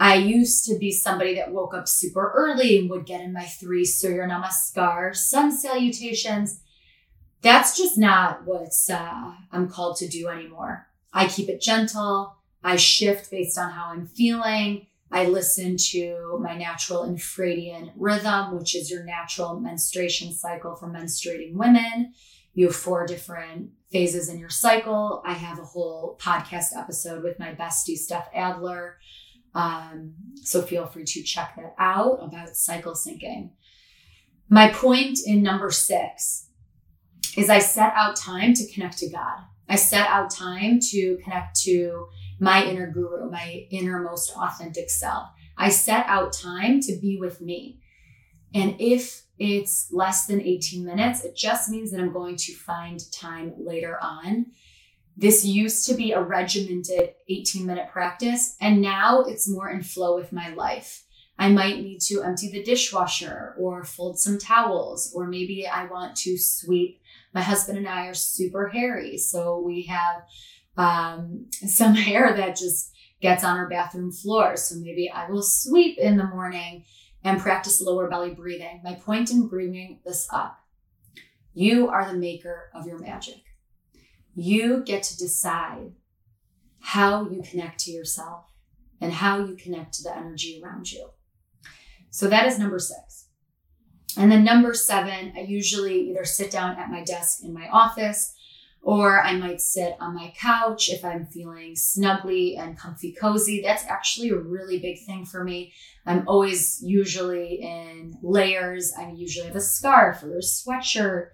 I 0.00 0.16
used 0.16 0.64
to 0.66 0.78
be 0.78 0.90
somebody 0.90 1.34
that 1.36 1.52
woke 1.52 1.74
up 1.74 1.88
super 1.88 2.32
early 2.34 2.78
and 2.78 2.90
would 2.90 3.06
get 3.06 3.20
in 3.20 3.32
my 3.32 3.44
three 3.44 3.84
Surya 3.84 4.26
Namaskar 4.28 5.14
sun 5.14 5.56
salutations 5.56 6.60
that's 7.44 7.76
just 7.76 7.98
not 7.98 8.46
what 8.46 8.72
uh, 8.90 9.34
I'm 9.52 9.68
called 9.68 9.98
to 9.98 10.08
do 10.08 10.28
anymore. 10.28 10.88
I 11.12 11.26
keep 11.28 11.50
it 11.50 11.60
gentle. 11.60 12.36
I 12.64 12.76
shift 12.76 13.30
based 13.30 13.58
on 13.58 13.70
how 13.70 13.90
I'm 13.90 14.06
feeling. 14.06 14.86
I 15.12 15.26
listen 15.26 15.76
to 15.90 16.38
my 16.42 16.56
natural 16.56 17.04
infradian 17.06 17.92
rhythm, 17.96 18.56
which 18.56 18.74
is 18.74 18.90
your 18.90 19.04
natural 19.04 19.60
menstruation 19.60 20.32
cycle 20.32 20.74
for 20.74 20.88
menstruating 20.88 21.52
women. 21.52 22.14
You 22.54 22.68
have 22.68 22.76
four 22.76 23.06
different 23.06 23.72
phases 23.92 24.30
in 24.30 24.38
your 24.38 24.48
cycle. 24.48 25.22
I 25.26 25.34
have 25.34 25.58
a 25.58 25.64
whole 25.64 26.18
podcast 26.18 26.74
episode 26.74 27.22
with 27.22 27.38
my 27.38 27.54
bestie, 27.54 27.98
Steph 27.98 28.30
Adler. 28.34 28.96
Um, 29.54 30.14
so 30.42 30.62
feel 30.62 30.86
free 30.86 31.04
to 31.04 31.22
check 31.22 31.54
that 31.56 31.74
out 31.78 32.18
about 32.22 32.56
cycle 32.56 32.92
syncing. 32.92 33.50
My 34.48 34.68
point 34.68 35.18
in 35.24 35.42
number 35.42 35.70
six 35.70 36.48
is 37.36 37.48
I 37.48 37.60
set 37.60 37.92
out 37.94 38.16
time 38.16 38.54
to 38.54 38.72
connect 38.72 38.98
to 38.98 39.10
God. 39.10 39.38
I 39.68 39.76
set 39.76 40.08
out 40.08 40.30
time 40.30 40.78
to 40.90 41.18
connect 41.22 41.60
to 41.62 42.08
my 42.38 42.64
inner 42.64 42.90
guru, 42.90 43.30
my 43.30 43.66
innermost 43.70 44.32
authentic 44.36 44.90
self. 44.90 45.28
I 45.56 45.68
set 45.70 46.04
out 46.06 46.32
time 46.32 46.80
to 46.80 46.96
be 47.00 47.16
with 47.18 47.40
me. 47.40 47.80
And 48.52 48.76
if 48.78 49.24
it's 49.38 49.88
less 49.90 50.26
than 50.26 50.40
18 50.40 50.84
minutes, 50.84 51.24
it 51.24 51.36
just 51.36 51.68
means 51.68 51.90
that 51.90 52.00
I'm 52.00 52.12
going 52.12 52.36
to 52.36 52.52
find 52.54 53.00
time 53.12 53.54
later 53.58 53.98
on. 54.00 54.46
This 55.16 55.44
used 55.44 55.86
to 55.86 55.94
be 55.94 56.12
a 56.12 56.22
regimented 56.22 57.14
18 57.28 57.66
minute 57.66 57.90
practice, 57.90 58.56
and 58.60 58.82
now 58.82 59.20
it's 59.22 59.48
more 59.48 59.70
in 59.70 59.82
flow 59.82 60.16
with 60.16 60.32
my 60.32 60.52
life. 60.54 61.04
I 61.38 61.48
might 61.48 61.80
need 61.80 62.00
to 62.02 62.22
empty 62.22 62.50
the 62.50 62.62
dishwasher 62.62 63.54
or 63.58 63.84
fold 63.84 64.18
some 64.18 64.38
towels, 64.38 65.12
or 65.14 65.26
maybe 65.26 65.66
I 65.66 65.86
want 65.86 66.16
to 66.18 66.36
sweep. 66.38 67.00
My 67.32 67.42
husband 67.42 67.78
and 67.78 67.88
I 67.88 68.06
are 68.06 68.14
super 68.14 68.68
hairy, 68.68 69.18
so 69.18 69.60
we 69.60 69.82
have 69.82 70.22
um, 70.76 71.46
some 71.52 71.94
hair 71.94 72.36
that 72.36 72.56
just 72.56 72.92
gets 73.20 73.44
on 73.44 73.56
our 73.56 73.68
bathroom 73.68 74.12
floor. 74.12 74.56
So 74.56 74.76
maybe 74.76 75.10
I 75.10 75.30
will 75.30 75.42
sweep 75.42 75.98
in 75.98 76.16
the 76.16 76.26
morning 76.26 76.84
and 77.22 77.40
practice 77.40 77.80
lower 77.80 78.08
belly 78.08 78.34
breathing. 78.34 78.80
My 78.84 78.94
point 78.94 79.30
in 79.30 79.48
bringing 79.48 80.00
this 80.04 80.28
up 80.32 80.60
you 81.54 81.88
are 81.88 82.10
the 82.10 82.18
maker 82.18 82.68
of 82.74 82.86
your 82.86 82.98
magic. 82.98 83.43
You 84.34 84.82
get 84.84 85.02
to 85.04 85.16
decide 85.16 85.92
how 86.80 87.28
you 87.28 87.42
connect 87.42 87.80
to 87.80 87.90
yourself 87.90 88.52
and 89.00 89.12
how 89.12 89.44
you 89.44 89.56
connect 89.56 89.94
to 89.94 90.02
the 90.02 90.16
energy 90.16 90.60
around 90.62 90.92
you. 90.92 91.10
So 92.10 92.28
that 92.28 92.46
is 92.46 92.58
number 92.58 92.78
six. 92.78 93.28
And 94.16 94.30
then 94.30 94.44
number 94.44 94.74
seven, 94.74 95.32
I 95.36 95.40
usually 95.40 96.10
either 96.10 96.24
sit 96.24 96.50
down 96.50 96.76
at 96.76 96.90
my 96.90 97.02
desk 97.02 97.42
in 97.42 97.52
my 97.52 97.68
office 97.68 98.34
or 98.84 99.22
I 99.22 99.34
might 99.36 99.62
sit 99.62 99.96
on 99.98 100.14
my 100.14 100.32
couch 100.38 100.90
if 100.90 101.04
I'm 101.04 101.26
feeling 101.26 101.74
snugly 101.74 102.56
and 102.56 102.78
comfy 102.78 103.16
cozy. 103.18 103.62
That's 103.62 103.84
actually 103.86 104.28
a 104.28 104.36
really 104.36 104.78
big 104.78 105.04
thing 105.06 105.24
for 105.24 105.42
me. 105.42 105.72
I'm 106.04 106.28
always 106.28 106.80
usually 106.82 107.62
in 107.62 108.18
layers. 108.22 108.92
I 108.96 109.10
usually 109.10 109.46
have 109.46 109.56
a 109.56 109.60
scarf 109.60 110.22
or 110.22 110.36
a 110.36 110.42
sweatshirt. 110.42 111.28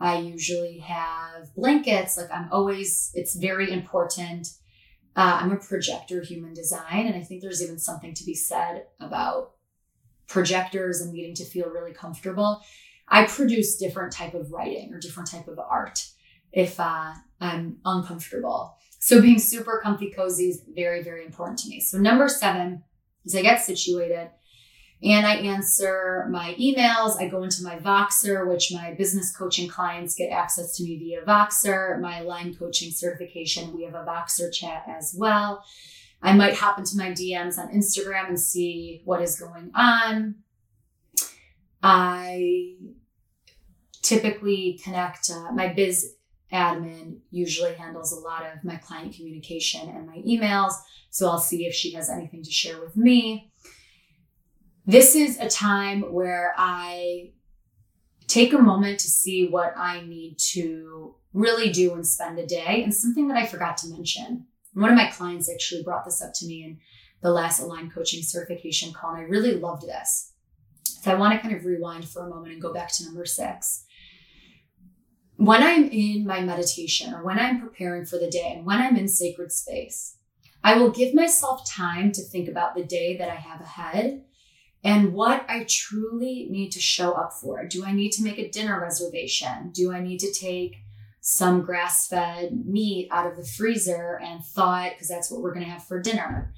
I 0.00 0.18
usually 0.18 0.78
have 0.78 1.54
blankets. 1.54 2.16
Like 2.16 2.30
I'm 2.32 2.48
always, 2.50 3.10
it's 3.14 3.36
very 3.36 3.70
important. 3.70 4.48
Uh, 5.16 5.38
I'm 5.40 5.52
a 5.52 5.56
projector 5.56 6.22
human 6.22 6.54
design, 6.54 7.06
and 7.06 7.14
I 7.14 7.22
think 7.22 7.40
there's 7.40 7.62
even 7.62 7.78
something 7.78 8.14
to 8.14 8.24
be 8.24 8.34
said 8.34 8.86
about 8.98 9.52
projectors 10.26 11.00
and 11.00 11.12
needing 11.12 11.34
to 11.36 11.44
feel 11.44 11.68
really 11.68 11.92
comfortable. 11.92 12.60
I 13.08 13.26
produce 13.26 13.76
different 13.76 14.12
type 14.12 14.34
of 14.34 14.50
writing 14.50 14.92
or 14.92 14.98
different 14.98 15.30
type 15.30 15.46
of 15.46 15.58
art 15.58 16.04
if 16.52 16.80
uh, 16.80 17.12
I'm 17.40 17.78
uncomfortable. 17.84 18.76
So 18.98 19.20
being 19.20 19.38
super 19.38 19.80
comfy 19.82 20.10
cozy 20.10 20.48
is 20.48 20.62
very, 20.74 21.02
very 21.02 21.24
important 21.24 21.58
to 21.60 21.68
me. 21.68 21.80
So 21.80 21.98
number 21.98 22.28
seven 22.28 22.82
is 23.24 23.36
I 23.36 23.42
get 23.42 23.62
situated 23.62 24.30
and 25.04 25.26
I 25.26 25.34
answer 25.34 26.26
my 26.30 26.54
emails. 26.58 27.20
I 27.20 27.28
go 27.28 27.42
into 27.42 27.62
my 27.62 27.76
Voxer, 27.76 28.48
which 28.48 28.72
my 28.72 28.94
business 28.94 29.36
coaching 29.36 29.68
clients 29.68 30.14
get 30.14 30.30
access 30.30 30.76
to 30.76 30.82
me 30.82 30.98
via 30.98 31.22
Voxer. 31.22 32.00
My 32.00 32.20
Align 32.20 32.54
coaching 32.54 32.90
certification, 32.90 33.76
we 33.76 33.84
have 33.84 33.94
a 33.94 34.04
Voxer 34.04 34.50
chat 34.50 34.84
as 34.88 35.14
well. 35.16 35.62
I 36.22 36.32
might 36.32 36.54
hop 36.54 36.78
into 36.78 36.96
my 36.96 37.10
DMs 37.10 37.58
on 37.58 37.68
Instagram 37.68 38.28
and 38.28 38.40
see 38.40 39.02
what 39.04 39.20
is 39.20 39.38
going 39.38 39.70
on. 39.74 40.36
I 41.82 42.76
typically 44.00 44.80
connect 44.82 45.30
uh, 45.30 45.52
my 45.52 45.68
biz 45.68 46.14
admin 46.52 47.18
usually 47.30 47.74
handles 47.74 48.12
a 48.12 48.20
lot 48.20 48.42
of 48.42 48.62
my 48.62 48.76
client 48.76 49.14
communication 49.14 49.88
and 49.88 50.06
my 50.06 50.18
emails 50.18 50.74
so 51.08 51.26
i'll 51.26 51.38
see 51.38 51.64
if 51.64 51.74
she 51.74 51.92
has 51.92 52.10
anything 52.10 52.42
to 52.42 52.50
share 52.50 52.78
with 52.80 52.96
me 52.98 53.50
this 54.86 55.14
is 55.14 55.38
a 55.38 55.48
time 55.48 56.12
where 56.12 56.54
i 56.56 57.30
take 58.26 58.52
a 58.52 58.58
moment 58.58 58.98
to 58.98 59.08
see 59.08 59.48
what 59.48 59.74
i 59.76 60.00
need 60.02 60.38
to 60.38 61.14
really 61.34 61.70
do 61.70 61.92
and 61.94 62.06
spend 62.06 62.38
a 62.38 62.46
day. 62.46 62.82
And 62.82 62.94
something 62.94 63.28
that 63.28 63.36
i 63.36 63.46
forgot 63.46 63.76
to 63.78 63.88
mention 63.88 64.46
one 64.72 64.90
of 64.90 64.96
my 64.96 65.06
clients 65.06 65.50
actually 65.50 65.82
brought 65.82 66.04
this 66.04 66.22
up 66.22 66.32
to 66.34 66.46
me 66.46 66.64
in 66.64 66.78
the 67.22 67.30
last 67.30 67.60
aligned 67.60 67.94
coaching 67.94 68.22
certification 68.22 68.92
call 68.92 69.14
and 69.14 69.20
i 69.20 69.22
really 69.22 69.54
loved 69.54 69.82
this. 69.82 70.32
So 70.84 71.10
i 71.10 71.14
want 71.14 71.34
to 71.34 71.40
kind 71.40 71.54
of 71.54 71.64
rewind 71.64 72.08
for 72.08 72.24
a 72.24 72.28
moment 72.28 72.52
and 72.52 72.62
go 72.62 72.72
back 72.72 72.92
to 72.92 73.04
number 73.04 73.24
six. 73.24 73.84
When 75.36 75.62
I'm 75.62 75.88
in 75.90 76.24
my 76.24 76.40
meditation 76.40 77.12
or 77.12 77.24
when 77.24 77.40
I'm 77.40 77.60
preparing 77.60 78.04
for 78.06 78.18
the 78.18 78.30
day 78.30 78.52
and 78.56 78.64
when 78.64 78.80
I'm 78.80 78.96
in 78.96 79.08
sacred 79.08 79.50
space, 79.50 80.16
I 80.62 80.78
will 80.78 80.90
give 80.90 81.12
myself 81.12 81.68
time 81.68 82.12
to 82.12 82.22
think 82.22 82.48
about 82.48 82.74
the 82.74 82.84
day 82.84 83.16
that 83.16 83.28
I 83.28 83.34
have 83.34 83.60
ahead 83.60 84.22
and 84.84 85.14
what 85.14 85.46
I 85.48 85.64
truly 85.66 86.46
need 86.50 86.70
to 86.72 86.80
show 86.80 87.12
up 87.12 87.32
for. 87.32 87.66
Do 87.66 87.84
I 87.86 87.92
need 87.92 88.12
to 88.12 88.22
make 88.22 88.38
a 88.38 88.50
dinner 88.50 88.78
reservation? 88.78 89.70
Do 89.72 89.92
I 89.92 90.00
need 90.00 90.20
to 90.20 90.32
take 90.32 90.76
some 91.22 91.62
grass 91.62 92.06
fed 92.06 92.66
meat 92.66 93.08
out 93.10 93.26
of 93.26 93.38
the 93.38 93.46
freezer 93.46 94.20
and 94.22 94.44
thaw 94.44 94.84
it 94.84 94.92
because 94.92 95.08
that's 95.08 95.30
what 95.30 95.40
we're 95.40 95.54
going 95.54 95.64
to 95.64 95.72
have 95.72 95.84
for 95.84 96.00
dinner? 96.00 96.52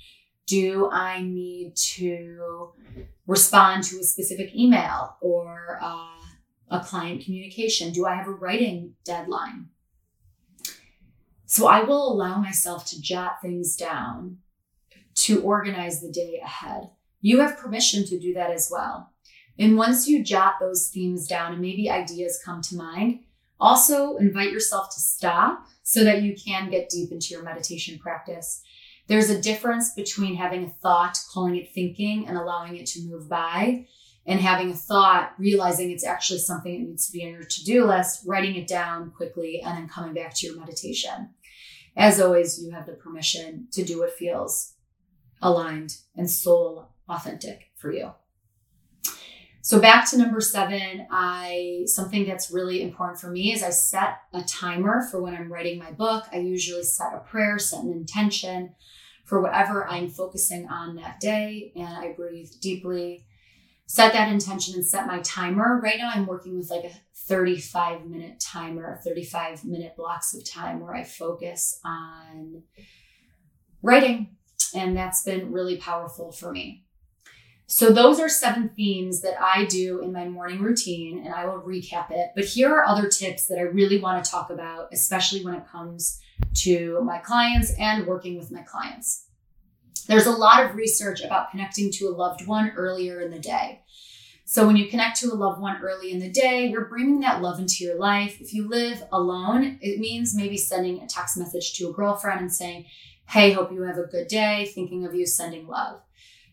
Do 0.49 0.91
I 0.91 1.23
need 1.23 1.77
to 1.77 2.73
respond 3.29 3.85
to 3.85 4.01
a 4.01 4.05
specific 4.05 4.55
email 4.57 5.17
or 5.21 5.79
uh, 5.81 6.19
a 6.69 6.81
client 6.81 7.25
communication? 7.25 7.93
Do 7.93 8.07
I 8.07 8.17
have 8.17 8.27
a 8.27 8.33
writing 8.33 8.95
deadline? 9.05 9.69
So 11.47 11.69
I 11.69 11.85
will 11.85 12.13
allow 12.13 12.41
myself 12.41 12.87
to 12.87 13.01
jot 13.01 13.41
things 13.41 13.77
down 13.77 14.39
to 15.15 15.43
organize 15.43 16.01
the 16.01 16.11
day 16.11 16.41
ahead. 16.45 16.91
You 17.27 17.41
have 17.41 17.59
permission 17.59 18.05
to 18.05 18.21
do 18.21 18.35
that 18.35 18.53
as 18.53 18.69
well. 18.71 19.11
And 19.59 19.77
once 19.77 20.07
you 20.07 20.23
jot 20.23 20.61
those 20.61 20.91
themes 20.95 21.27
down 21.27 21.53
and 21.53 21.61
maybe 21.61 21.91
ideas 21.91 22.41
come 22.45 22.63
to 22.63 22.77
mind, 22.77 23.19
also 23.59 24.15
invite 24.19 24.53
yourself 24.53 24.91
to 24.91 25.01
stop 25.01 25.67
so 25.83 26.05
that 26.05 26.23
you 26.23 26.37
can 26.37 26.71
get 26.71 26.89
deep 26.89 27.11
into 27.11 27.31
your 27.31 27.43
meditation 27.43 27.99
practice. 27.99 28.63
There's 29.09 29.29
a 29.29 29.43
difference 29.43 29.93
between 29.93 30.37
having 30.37 30.67
a 30.67 30.71
thought, 30.71 31.19
calling 31.35 31.57
it 31.57 31.75
thinking, 31.75 32.29
and 32.29 32.39
allowing 32.39 32.77
it 32.77 32.87
to 32.91 33.03
move 33.09 33.29
by, 33.29 33.89
and 34.25 34.39
having 34.39 34.71
a 34.71 34.77
thought, 34.77 35.33
realizing 35.37 35.91
it's 35.91 36.07
actually 36.07 36.39
something 36.39 36.79
that 36.79 36.89
needs 36.91 37.09
to 37.09 37.13
be 37.13 37.25
on 37.27 37.33
your 37.33 37.43
to 37.43 37.65
do 37.65 37.87
list, 37.87 38.23
writing 38.25 38.55
it 38.55 38.69
down 38.69 39.11
quickly, 39.11 39.63
and 39.65 39.77
then 39.77 39.89
coming 39.89 40.15
back 40.15 40.33
to 40.37 40.47
your 40.47 40.57
meditation. 40.57 41.31
As 41.97 42.21
always, 42.21 42.63
you 42.63 42.71
have 42.71 42.87
the 42.87 42.93
permission 42.93 43.67
to 43.73 43.83
do 43.83 43.99
what 43.99 44.13
feels 44.13 44.75
aligned 45.43 45.97
and 46.15 46.31
soul 46.31 46.93
authentic 47.09 47.71
for 47.77 47.93
you. 47.93 48.13
So 49.63 49.81
back 49.81 50.09
to 50.11 50.19
number 50.19 50.41
seven, 50.41 51.09
I 51.11 51.83
something 51.87 52.25
that's 52.25 52.53
really 52.53 52.83
important 52.83 53.19
for 53.19 53.29
me 53.29 53.53
is 53.53 53.65
I 53.65 53.71
set 53.71 54.19
a 54.33 54.43
timer 54.43 55.03
for 55.11 55.21
when 55.21 55.35
I'm 55.35 55.53
writing 55.53 55.79
my 55.79 55.91
book. 55.91 56.25
I 56.33 56.39
usually 56.39 56.85
set 56.85 57.15
a 57.15 57.19
prayer, 57.19 57.59
set 57.59 57.83
an 57.83 57.91
intention 57.91 58.75
for 59.25 59.41
whatever 59.41 59.85
I'm 59.89 60.09
focusing 60.09 60.69
on 60.69 60.95
that 60.97 61.19
day, 61.19 61.73
and 61.75 61.89
I 61.89 62.13
breathe 62.13 62.51
deeply 62.61 63.27
set 63.87 64.13
that 64.13 64.31
intention 64.31 64.75
and 64.75 64.85
set 64.85 65.07
my 65.07 65.21
timer. 65.21 65.81
Right 65.81 65.99
now, 65.99 66.11
I'm 66.13 66.27
working 66.27 66.59
with 66.59 66.71
like 66.71 66.85
a 66.85 66.91
35 67.15 68.07
minute 68.07 68.41
timer, 68.41 69.01
35 69.05 69.65
minute 69.65 69.97
blocks 69.97 70.35
of 70.35 70.45
time 70.45 70.81
where 70.81 70.95
I 70.95 71.05
focus 71.05 71.81
on 71.85 72.65
writing. 73.83 74.37
And 74.75 74.97
that's 74.97 75.23
been 75.23 75.53
really 75.53 75.77
powerful 75.77 76.33
for 76.33 76.53
me. 76.53 76.85
So, 77.69 77.91
those 77.91 78.21
are 78.21 78.29
seven 78.29 78.69
themes 78.69 79.23
that 79.23 79.41
I 79.43 79.65
do 79.65 80.01
in 80.01 80.13
my 80.13 80.29
morning 80.29 80.63
routine, 80.63 81.25
and 81.25 81.35
I 81.35 81.47
will 81.47 81.61
recap 81.61 82.13
it. 82.13 82.31
But 82.37 82.45
here 82.45 82.73
are 82.73 82.87
other 82.87 83.09
tips 83.09 83.49
that 83.49 83.59
I 83.59 83.63
really 83.63 83.99
want 83.99 84.25
to 84.25 84.31
talk 84.31 84.51
about, 84.51 84.91
especially 84.93 85.45
when 85.45 85.55
it 85.55 85.67
comes 85.67 86.21
to 86.55 87.01
my 87.03 87.19
clients 87.19 87.73
and 87.77 88.07
working 88.07 88.39
with 88.39 88.53
my 88.53 88.63
clients. 88.63 89.27
There's 90.07 90.27
a 90.27 90.31
lot 90.31 90.65
of 90.65 90.77
research 90.77 91.23
about 91.23 91.51
connecting 91.51 91.91
to 91.95 92.07
a 92.07 92.15
loved 92.15 92.47
one 92.47 92.71
earlier 92.77 93.21
in 93.21 93.33
the 93.33 93.41
day. 93.41 93.83
So, 94.45 94.65
when 94.65 94.77
you 94.77 94.87
connect 94.87 95.19
to 95.21 95.33
a 95.33 95.35
loved 95.35 95.61
one 95.61 95.83
early 95.83 96.13
in 96.13 96.21
the 96.21 96.31
day, 96.31 96.69
you're 96.69 96.85
bringing 96.85 97.19
that 97.21 97.43
love 97.43 97.59
into 97.59 97.83
your 97.83 97.99
life. 97.99 98.41
If 98.41 98.55
you 98.55 98.69
live 98.69 99.03
alone, 99.11 99.81
it 99.81 99.99
means 99.99 100.37
maybe 100.37 100.57
sending 100.57 101.03
a 101.03 101.09
text 101.09 101.37
message 101.37 101.75
to 101.75 101.91
a 101.91 101.93
girlfriend 101.93 102.43
and 102.43 102.53
saying, 102.53 102.87
Hey, 103.29 103.51
hope 103.51 103.73
you 103.73 103.83
have 103.83 103.99
a 103.99 104.05
good 104.05 104.29
day, 104.29 104.71
thinking 104.73 105.05
of 105.05 105.17
you, 105.17 105.27
sending 105.27 105.67
love. 105.67 106.01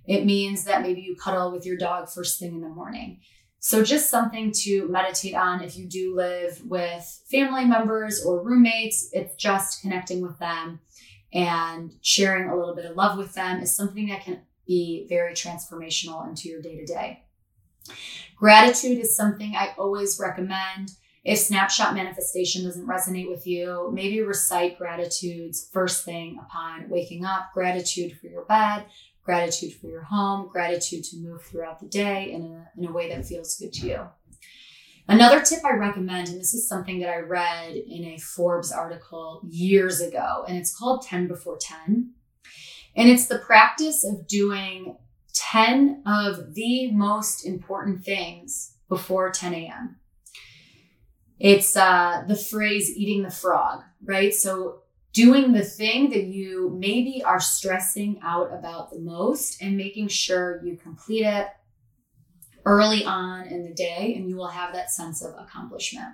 It 0.07 0.25
means 0.25 0.65
that 0.65 0.81
maybe 0.81 1.01
you 1.01 1.15
cuddle 1.15 1.51
with 1.51 1.65
your 1.65 1.77
dog 1.77 2.09
first 2.09 2.39
thing 2.39 2.53
in 2.53 2.61
the 2.61 2.69
morning. 2.69 3.21
So, 3.59 3.83
just 3.83 4.09
something 4.09 4.51
to 4.63 4.89
meditate 4.89 5.35
on 5.35 5.63
if 5.63 5.77
you 5.77 5.87
do 5.87 6.15
live 6.15 6.61
with 6.65 7.21
family 7.31 7.63
members 7.63 8.25
or 8.25 8.43
roommates, 8.43 9.09
it's 9.13 9.35
just 9.35 9.81
connecting 9.81 10.21
with 10.21 10.37
them 10.37 10.81
and 11.33 11.93
sharing 12.01 12.49
a 12.49 12.55
little 12.55 12.75
bit 12.75 12.85
of 12.85 12.95
love 12.95 13.17
with 13.17 13.33
them 13.33 13.61
is 13.61 13.75
something 13.75 14.07
that 14.07 14.23
can 14.23 14.41
be 14.67 15.05
very 15.09 15.33
transformational 15.33 16.27
into 16.27 16.47
your 16.47 16.61
day 16.61 16.77
to 16.77 16.85
day. 16.85 17.23
Gratitude 18.35 18.99
is 18.99 19.15
something 19.15 19.55
I 19.55 19.73
always 19.77 20.19
recommend. 20.19 20.91
If 21.23 21.39
snapshot 21.39 21.93
manifestation 21.93 22.65
doesn't 22.65 22.85
resonate 22.85 23.29
with 23.29 23.47
you, 23.47 23.89
maybe 23.93 24.21
recite 24.21 24.77
gratitudes 24.77 25.69
first 25.71 26.03
thing 26.03 26.37
upon 26.39 26.89
waking 26.89 27.23
up, 27.23 27.53
gratitude 27.53 28.17
for 28.19 28.27
your 28.27 28.43
bed, 28.43 28.85
gratitude 29.23 29.73
for 29.73 29.87
your 29.87 30.03
home, 30.03 30.49
gratitude 30.51 31.03
to 31.05 31.17
move 31.17 31.43
throughout 31.43 31.79
the 31.79 31.87
day 31.87 32.31
in 32.31 32.43
a, 32.43 32.69
in 32.77 32.87
a 32.87 32.91
way 32.91 33.09
that 33.09 33.25
feels 33.25 33.57
good 33.57 33.73
to 33.73 33.87
you. 33.87 34.07
Another 35.07 35.41
tip 35.41 35.65
I 35.65 35.73
recommend, 35.73 36.29
and 36.29 36.39
this 36.39 36.53
is 36.53 36.67
something 36.67 36.99
that 36.99 37.09
I 37.09 37.17
read 37.17 37.75
in 37.75 38.05
a 38.05 38.17
Forbes 38.17 38.71
article 38.71 39.41
years 39.49 39.99
ago, 39.99 40.45
and 40.47 40.57
it's 40.57 40.75
called 40.75 41.01
10 41.03 41.27
before 41.27 41.57
10. 41.57 42.13
And 42.95 43.09
it's 43.09 43.27
the 43.27 43.39
practice 43.39 44.05
of 44.05 44.27
doing 44.27 44.97
10 45.33 46.03
of 46.05 46.53
the 46.53 46.91
most 46.91 47.45
important 47.45 48.05
things 48.05 48.75
before 48.87 49.29
10 49.29 49.53
a.m. 49.53 49.97
It's 51.39 51.75
uh, 51.75 52.23
the 52.27 52.37
phrase 52.37 52.89
eating 52.95 53.23
the 53.23 53.31
frog, 53.31 53.81
right? 54.05 54.33
So 54.33 54.82
doing 55.13 55.53
the 55.53 55.63
thing 55.63 56.09
that 56.09 56.23
you 56.23 56.75
maybe 56.77 57.23
are 57.23 57.39
stressing 57.39 58.19
out 58.23 58.51
about 58.51 58.89
the 58.89 58.99
most 58.99 59.61
and 59.61 59.77
making 59.77 60.07
sure 60.07 60.61
you 60.65 60.75
complete 60.75 61.25
it 61.25 61.47
early 62.65 63.05
on 63.05 63.45
in 63.47 63.63
the 63.63 63.73
day 63.73 64.15
and 64.15 64.27
you 64.27 64.35
will 64.35 64.47
have 64.47 64.73
that 64.73 64.91
sense 64.91 65.23
of 65.23 65.35
accomplishment. 65.37 66.09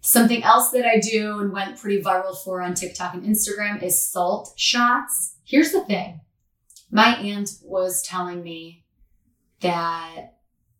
Something 0.00 0.42
else 0.42 0.70
that 0.70 0.84
I 0.84 0.98
do 0.98 1.38
and 1.38 1.52
went 1.52 1.78
pretty 1.78 2.02
viral 2.02 2.36
for 2.42 2.60
on 2.60 2.74
TikTok 2.74 3.14
and 3.14 3.22
Instagram 3.22 3.80
is 3.82 4.04
salt 4.04 4.52
shots. 4.56 5.36
Here's 5.44 5.70
the 5.70 5.84
thing 5.84 6.20
my 6.90 7.14
aunt 7.16 7.50
was 7.62 8.02
telling 8.02 8.42
me 8.42 8.84
that 9.60 10.34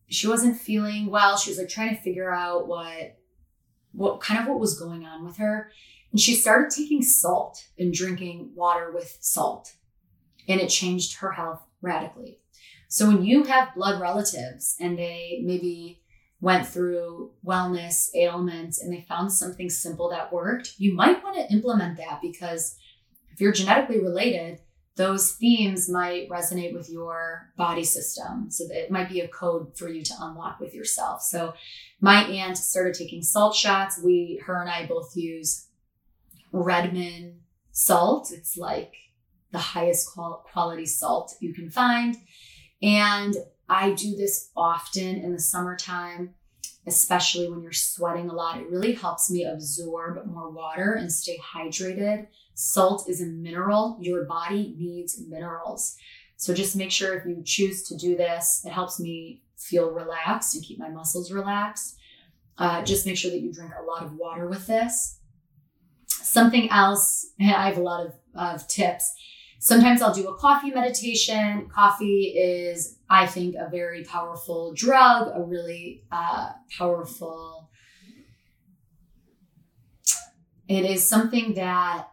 she 0.09 0.27
wasn't 0.27 0.59
feeling 0.59 1.09
well. 1.09 1.37
She 1.37 1.49
was 1.49 1.57
like 1.57 1.69
trying 1.69 1.95
to 1.95 2.01
figure 2.01 2.31
out 2.31 2.67
what, 2.67 3.17
what 3.93 4.19
kind 4.19 4.41
of 4.41 4.47
what 4.47 4.59
was 4.59 4.77
going 4.77 5.05
on 5.05 5.25
with 5.25 5.37
her. 5.37 5.71
And 6.13 6.21
she 6.21 6.35
started 6.35 6.69
taking 6.69 7.01
salt 7.01 7.65
and 7.77 7.93
drinking 7.93 8.51
water 8.55 8.91
with 8.93 9.17
salt. 9.19 9.73
And 10.47 10.61
it 10.61 10.69
changed 10.69 11.17
her 11.17 11.31
health 11.31 11.63
radically. 11.81 12.39
So 12.87 13.07
when 13.07 13.25
you 13.25 13.43
have 13.43 13.73
blood 13.73 13.99
relatives 13.99 14.75
and 14.79 14.97
they 14.97 15.41
maybe 15.43 16.01
went 16.39 16.67
through 16.67 17.31
wellness 17.43 18.09
ailments 18.15 18.79
and 18.79 18.93
they 18.93 19.01
found 19.01 19.33
something 19.33 19.69
simple 19.69 20.09
that 20.11 20.31
worked, 20.31 20.75
you 20.77 20.93
might 20.93 21.23
want 21.23 21.35
to 21.35 21.51
implement 21.51 21.97
that 21.97 22.19
because 22.21 22.77
if 23.31 23.41
you're 23.41 23.51
genetically 23.51 23.99
related, 23.99 24.59
those 24.95 25.31
themes 25.31 25.89
might 25.89 26.29
resonate 26.29 26.73
with 26.73 26.87
your 26.91 27.51
body 27.57 27.83
system. 27.83 28.51
So 28.51 28.65
it 28.69 28.91
might 28.91 29.09
be 29.09 29.21
a 29.21 29.27
code 29.27 29.75
for 29.75 29.89
you 29.89 30.03
to 30.03 30.13
unlock 30.19 30.59
with 30.59 30.75
yourself. 30.75 31.23
So 31.23 31.55
my 31.99 32.25
aunt 32.25 32.59
started 32.59 32.93
taking 32.93 33.23
salt 33.23 33.55
shots. 33.55 33.99
We, 34.03 34.39
her 34.45 34.61
and 34.61 34.69
I 34.69 34.85
both 34.85 35.15
use 35.15 35.69
Redmond 36.53 37.41
salt. 37.71 38.31
It's 38.31 38.55
like 38.55 38.93
the 39.51 39.59
highest 39.59 40.09
quality 40.13 40.85
salt 40.85 41.35
you 41.41 41.53
can 41.53 41.69
find. 41.69 42.15
And 42.81 43.35
I 43.67 43.91
do 43.91 44.15
this 44.15 44.49
often 44.55 45.17
in 45.17 45.33
the 45.33 45.39
summertime, 45.39 46.35
especially 46.85 47.49
when 47.49 47.61
you're 47.61 47.71
sweating 47.71 48.29
a 48.29 48.33
lot. 48.33 48.59
It 48.59 48.69
really 48.69 48.93
helps 48.93 49.29
me 49.31 49.43
absorb 49.43 50.25
more 50.25 50.49
water 50.49 50.93
and 50.93 51.11
stay 51.11 51.37
hydrated. 51.39 52.27
Salt 52.53 53.09
is 53.09 53.21
a 53.21 53.25
mineral. 53.25 53.97
Your 53.99 54.25
body 54.25 54.75
needs 54.77 55.19
minerals. 55.27 55.95
So 56.37 56.53
just 56.53 56.75
make 56.75 56.91
sure 56.91 57.17
if 57.17 57.25
you 57.25 57.41
choose 57.43 57.83
to 57.83 57.97
do 57.97 58.15
this, 58.15 58.63
it 58.65 58.71
helps 58.71 58.99
me 58.99 59.41
feel 59.57 59.91
relaxed 59.91 60.55
and 60.55 60.63
keep 60.63 60.77
my 60.77 60.89
muscles 60.89 61.31
relaxed. 61.31 61.97
Uh, 62.57 62.83
just 62.83 63.05
make 63.05 63.17
sure 63.17 63.31
that 63.31 63.39
you 63.39 63.51
drink 63.51 63.71
a 63.79 63.83
lot 63.83 64.03
of 64.03 64.13
water 64.13 64.47
with 64.47 64.67
this. 64.67 65.19
Something 66.23 66.69
else, 66.69 67.27
I 67.39 67.67
have 67.67 67.77
a 67.77 67.81
lot 67.81 68.05
of, 68.05 68.13
of 68.33 68.67
tips 68.67 69.13
Sometimes 69.63 70.01
I'll 70.01 70.13
do 70.13 70.27
a 70.27 70.35
coffee 70.35 70.71
meditation. 70.71 71.69
Coffee 71.73 72.33
is, 72.35 72.97
I 73.09 73.27
think, 73.27 73.55
a 73.55 73.69
very 73.69 74.03
powerful 74.03 74.73
drug, 74.73 75.31
a 75.33 75.41
really 75.41 76.03
uh, 76.11 76.49
powerful. 76.77 77.69
It 80.67 80.83
is 80.83 81.07
something 81.07 81.53
that 81.53 82.09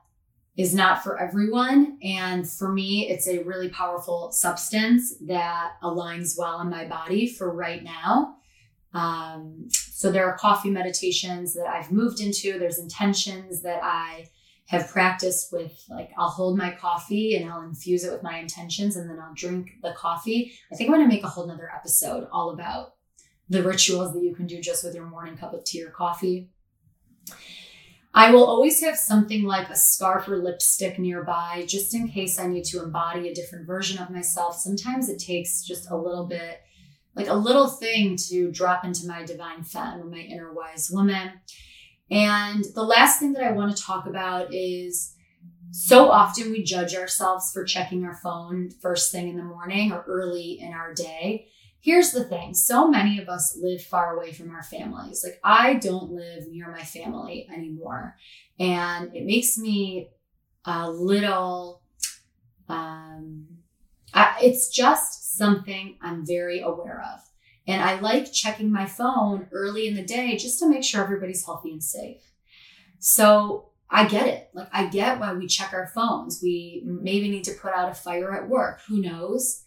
is 0.57 0.73
not 0.77 1.03
for 1.03 1.19
everyone. 1.19 1.99
And 2.05 2.49
for 2.49 2.73
me, 2.73 3.09
it's 3.11 3.27
a 3.27 3.43
really 3.43 3.69
powerful 3.69 4.31
substance 4.31 5.13
that 5.27 5.73
aligns 5.83 6.39
well 6.39 6.61
in 6.61 6.71
my 6.71 6.85
body 6.85 7.27
for 7.27 7.53
right 7.53 7.83
now. 7.83 8.37
Um, 8.95 9.67
so 10.01 10.11
there 10.11 10.25
are 10.25 10.39
coffee 10.39 10.71
meditations 10.71 11.53
that 11.53 11.67
I've 11.67 11.93
moved 11.93 12.23
into, 12.23 12.59
there's 12.59 12.79
intentions 12.79 13.61
that 13.61 13.81
I 13.83 14.31
have 14.65 14.89
practiced 14.89 15.53
with 15.53 15.79
like 15.91 16.09
I'll 16.17 16.31
hold 16.31 16.57
my 16.57 16.71
coffee 16.71 17.37
and 17.37 17.51
I'll 17.51 17.61
infuse 17.61 18.03
it 18.05 18.11
with 18.11 18.23
my 18.23 18.39
intentions 18.39 18.97
and 18.97 19.11
then 19.11 19.19
I'll 19.21 19.35
drink 19.35 19.73
the 19.83 19.93
coffee. 19.93 20.55
I 20.73 20.77
think 20.77 20.89
I'm 20.89 20.97
gonna 20.97 21.07
make 21.07 21.23
a 21.23 21.29
whole 21.29 21.47
nother 21.47 21.71
episode 21.71 22.27
all 22.33 22.49
about 22.49 22.95
the 23.51 23.63
rituals 23.63 24.15
that 24.15 24.23
you 24.23 24.35
can 24.35 24.47
do 24.47 24.59
just 24.59 24.85
with 24.85 24.95
your 24.95 25.05
morning 25.05 25.37
cup 25.37 25.53
of 25.53 25.65
tea 25.65 25.85
or 25.85 25.91
coffee. 25.91 26.49
I 28.15 28.31
will 28.31 28.47
always 28.47 28.83
have 28.83 28.97
something 28.97 29.45
like 29.45 29.69
a 29.69 29.77
scarf 29.77 30.29
or 30.29 30.39
lipstick 30.39 30.99
nearby 30.99 31.67
just 31.69 31.95
in 31.95 32.09
case 32.09 32.39
I 32.39 32.47
need 32.47 32.65
to 32.65 32.83
embody 32.83 33.29
a 33.29 33.35
different 33.35 33.67
version 33.67 34.03
of 34.03 34.09
myself. 34.09 34.57
Sometimes 34.57 35.11
it 35.11 35.19
takes 35.19 35.63
just 35.63 35.91
a 35.91 35.97
little 35.97 36.25
bit, 36.27 36.63
like 37.15 37.29
a 37.29 37.35
little 37.35 37.69
thing 37.69 38.17
to 38.29 38.51
drop 38.51 38.85
into 38.85 39.07
my 39.07 39.25
divine 39.25 39.63
femme 39.63 40.01
or 40.01 40.05
my 40.05 40.19
inner 40.19 40.53
wise 40.53 40.91
woman. 40.91 41.33
And 42.11 42.65
the 42.75 42.83
last 42.83 43.19
thing 43.19 43.33
that 43.35 43.45
I 43.45 43.53
want 43.53 43.77
to 43.77 43.83
talk 43.83 44.07
about 44.07 44.53
is 44.53 45.15
so 45.73 46.11
often 46.11 46.51
we 46.51 46.63
judge 46.65 46.95
ourselves 46.95 47.53
for 47.53 47.65
checking 47.65 48.05
our 48.05 48.15
phone 48.15 48.71
first 48.71 49.13
thing 49.13 49.29
in 49.29 49.37
the 49.37 49.45
morning 49.45 49.93
or 49.93 50.05
early 50.07 50.59
in 50.61 50.73
our 50.73 50.93
day. 50.93 51.47
Here's 51.81 52.11
the 52.11 52.25
thing 52.25 52.53
so 52.55 52.89
many 52.89 53.19
of 53.19 53.29
us 53.29 53.57
live 53.61 53.83
far 53.83 54.17
away 54.17 54.33
from 54.33 54.51
our 54.51 54.63
families. 54.63 55.25
Like, 55.25 55.41
I 55.43 55.75
don't 55.75 56.13
live 56.13 56.49
near 56.49 56.71
my 56.71 56.83
family 56.83 57.49
anymore. 57.55 58.17
And 58.59 59.15
it 59.15 59.25
makes 59.25 59.57
me 59.57 60.11
a 60.65 60.91
little, 60.91 61.81
um, 62.69 63.47
I, 64.15 64.37
it's 64.43 64.69
just 64.69 65.37
something 65.37 65.97
I'm 66.03 66.27
very 66.27 66.61
aware 66.61 67.03
of. 67.15 67.21
And 67.67 67.83
I 67.83 68.01
like 68.01 68.33
checking 68.33 68.73
my 68.73 68.87
phone 68.87 69.49
early 69.53 69.87
in 69.87 69.95
the 69.95 70.03
day 70.03 70.37
just 70.37 70.59
to 70.59 70.69
make 70.69 70.83
sure 70.83 71.03
everybody's 71.03 71.45
healthy 71.45 71.71
and 71.71 71.85
safe. 71.85 72.23
So 72.99 73.71
I 73.89 74.07
get 74.07 74.27
it. 74.27 74.51
Like, 74.55 74.69
I 74.73 74.87
get 74.87 75.19
why 75.19 75.33
we 75.35 75.47
check 75.47 75.73
our 75.73 75.87
phones. 75.89 76.41
We 76.43 76.83
maybe 76.85 77.29
need 77.29 77.45
to 77.45 77.55
put 77.55 77.73
out 77.73 77.91
a 77.91 77.95
fire 77.95 78.33
at 78.33 78.49
work. 78.49 78.81
Who 78.89 79.01
knows? 79.01 79.65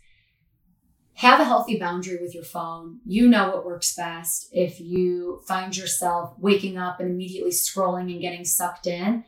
Have 1.16 1.40
a 1.40 1.46
healthy 1.46 1.78
boundary 1.78 2.18
with 2.22 2.34
your 2.34 2.44
phone. 2.44 3.00
You 3.06 3.28
know 3.28 3.50
what 3.50 3.66
works 3.66 3.96
best. 3.96 4.50
If 4.52 4.80
you 4.80 5.42
find 5.48 5.76
yourself 5.76 6.34
waking 6.40 6.78
up 6.78 7.00
and 7.00 7.10
immediately 7.10 7.52
scrolling 7.52 8.12
and 8.12 8.22
getting 8.22 8.46
sucked 8.46 8.88
in, 8.88 9.24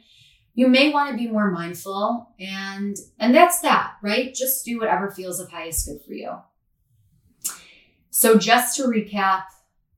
you 0.56 0.68
may 0.70 0.91
want 0.91 1.12
to 1.12 1.18
be 1.18 1.30
more 1.30 1.52
mindful 1.52 2.30
and 2.39 2.98
and 3.20 3.36
that's 3.36 3.60
that, 3.60 3.96
right? 4.02 4.34
Just 4.34 4.65
do 4.65 4.80
whatever 4.80 5.12
feels 5.12 5.39
of 5.39 5.52
highest 5.52 5.86
good 5.86 6.02
for 6.02 6.13
you. 6.13 6.32
So, 8.10 8.38
just 8.38 8.78
to 8.78 8.84
recap, 8.84 9.44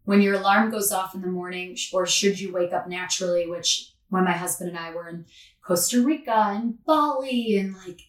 when 0.06 0.22
your 0.22 0.34
alarm 0.34 0.72
goes 0.72 0.91
off 0.91 1.13
in 1.13 1.22
the 1.22 1.28
morning, 1.28 1.78
or 1.93 2.08
should 2.08 2.39
you 2.39 2.52
wake 2.52 2.74
up 2.74 2.89
naturally, 2.89 3.46
which 3.46 3.93
when 4.10 4.24
my 4.24 4.32
husband 4.32 4.72
and 4.72 4.80
I 4.80 4.91
were 4.91 5.08
in 5.08 5.26
Costa 5.62 6.02
Rica 6.02 6.54
and 6.56 6.84
Bali 6.86 7.58
and 7.58 7.76
like 7.76 8.02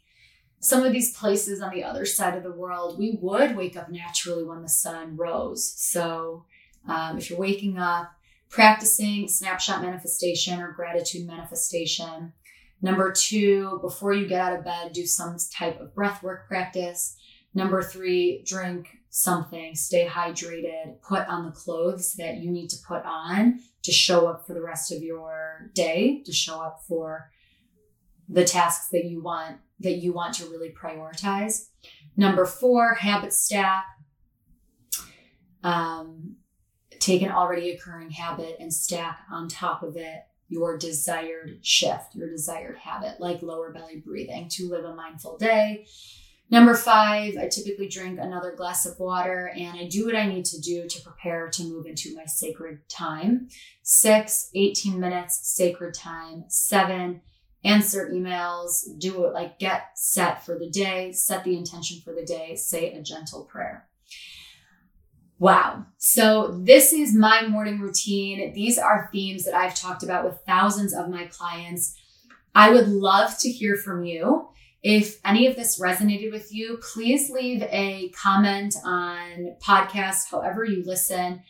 some 0.61 0.85
of 0.85 0.93
these 0.93 1.15
places 1.15 1.61
on 1.61 1.75
the 1.75 1.85
other 1.85 2.07
side 2.07 2.37
of 2.37 2.43
the 2.43 2.53
world, 2.53 2.99
we 2.99 3.19
would 3.21 3.55
wake 3.57 3.77
up 3.77 3.91
naturally 3.91 4.45
when 4.45 4.63
the 4.63 4.69
sun 4.69 5.17
rose. 5.17 5.71
So, 5.77 6.47
um, 6.87 7.19
if 7.19 7.29
you're 7.29 7.39
waking 7.39 7.79
up, 7.79 8.13
practicing 8.49 9.29
snapshot 9.29 9.83
manifestation 9.83 10.61
or 10.61 10.73
gratitude 10.73 11.27
manifestation. 11.27 12.33
Number 12.81 13.13
two, 13.13 13.79
before 13.83 14.13
you 14.13 14.27
get 14.27 14.41
out 14.41 14.59
of 14.59 14.65
bed, 14.65 14.93
do 14.93 15.05
some 15.07 15.37
type 15.53 15.81
of 15.81 15.95
breath 15.95 16.23
work 16.23 16.49
practice. 16.49 17.17
Number 17.55 17.83
three, 17.83 18.43
drink 18.47 18.89
something, 19.11 19.75
stay 19.75 20.07
hydrated, 20.07 21.01
put 21.03 21.27
on 21.29 21.45
the 21.45 21.51
clothes 21.51 22.15
that 22.15 22.37
you 22.37 22.51
need 22.51 22.69
to 22.69 22.77
put 22.87 23.05
on 23.05 23.61
to 23.83 23.93
show 23.93 24.29
up 24.29 24.47
for 24.47 24.55
the 24.55 24.63
rest 24.63 24.93
of 24.93 25.03
your 25.03 25.71
day, 25.75 26.23
to 26.25 26.33
show 26.33 26.61
up 26.61 26.83
for 26.87 27.31
the 28.29 28.45
tasks 28.45 28.89
that 28.93 29.07
you 29.07 29.23
want 29.23 29.57
that 29.81 29.99
you 29.99 30.13
want 30.13 30.35
to 30.35 30.45
really 30.47 30.71
prioritize. 30.71 31.69
Number 32.17 32.45
four, 32.45 32.95
habit 32.95 33.33
stack. 33.33 33.85
Um, 35.63 36.37
take 37.09 37.23
an 37.23 37.31
already 37.31 37.71
occurring 37.71 38.11
habit 38.11 38.57
and 38.61 38.73
stack 38.73 39.21
on 39.31 39.49
top 39.49 39.83
of 39.83 39.97
it 39.97 40.25
your 40.51 40.79
desired 40.79 41.59
shift, 41.63 42.15
your 42.15 42.31
desired 42.31 42.79
habit, 42.79 43.21
like 43.21 43.43
lower 43.43 43.71
belly 43.71 44.03
breathing 44.05 44.49
to 44.49 44.69
live 44.69 44.85
a 44.85 44.95
mindful 44.95 45.37
day, 45.37 45.87
Number 46.51 46.75
five, 46.75 47.37
I 47.37 47.49
typically 47.49 47.89
drink 47.89 48.19
another 48.19 48.55
glass 48.57 48.87
of 48.87 48.99
water 48.99 49.53
and 49.55 49.79
I 49.79 49.87
do 49.87 50.07
what 50.07 50.17
I 50.17 50.27
need 50.27 50.47
to 50.47 50.61
do 50.61 50.89
to 50.89 51.03
prepare 51.03 51.51
to 51.51 51.65
move 51.65 51.85
into 51.85 52.17
my 52.17 52.25
sacred 52.25 52.89
time. 52.89 53.49
Six, 53.83 54.49
18 54.55 54.99
minutes 54.99 55.41
sacred 55.43 55.93
time. 55.93 56.45
Seven, 56.49 57.21
answer 57.65 58.09
emails, 58.11 58.85
do 58.99 59.27
it 59.27 59.35
like 59.35 59.59
get 59.59 59.91
set 59.95 60.45
for 60.45 60.59
the 60.59 60.71
day, 60.71 61.13
set 61.13 61.45
the 61.45 61.57
intention 61.57 62.01
for 62.03 62.15
the 62.15 62.25
day, 62.25 62.57
say 62.57 62.95
a 62.95 63.03
gentle 63.03 63.45
prayer. 63.45 63.88
Wow. 65.39 65.87
So, 65.99 66.61
this 66.65 66.93
is 66.93 67.15
my 67.15 67.47
morning 67.47 67.79
routine. 67.79 68.53
These 68.55 68.77
are 68.77 69.09
themes 69.13 69.45
that 69.45 69.55
I've 69.55 69.75
talked 69.75 70.03
about 70.03 70.25
with 70.25 70.41
thousands 70.45 70.93
of 70.93 71.09
my 71.09 71.27
clients. 71.27 71.95
I 72.57 72.71
would 72.71 72.89
love 72.89 73.39
to 73.41 73.49
hear 73.49 73.77
from 73.77 74.05
you. 74.05 74.49
If 74.83 75.21
any 75.25 75.47
of 75.47 75.55
this 75.55 75.81
resonated 75.81 76.33
with 76.33 76.53
you, 76.53 76.81
please 76.93 77.31
leave 77.31 77.63
a 77.63 78.11
comment 78.21 78.75
on 78.85 79.55
podcast, 79.63 80.31
however 80.31 80.65
you 80.65 80.83
listen. 80.85 81.43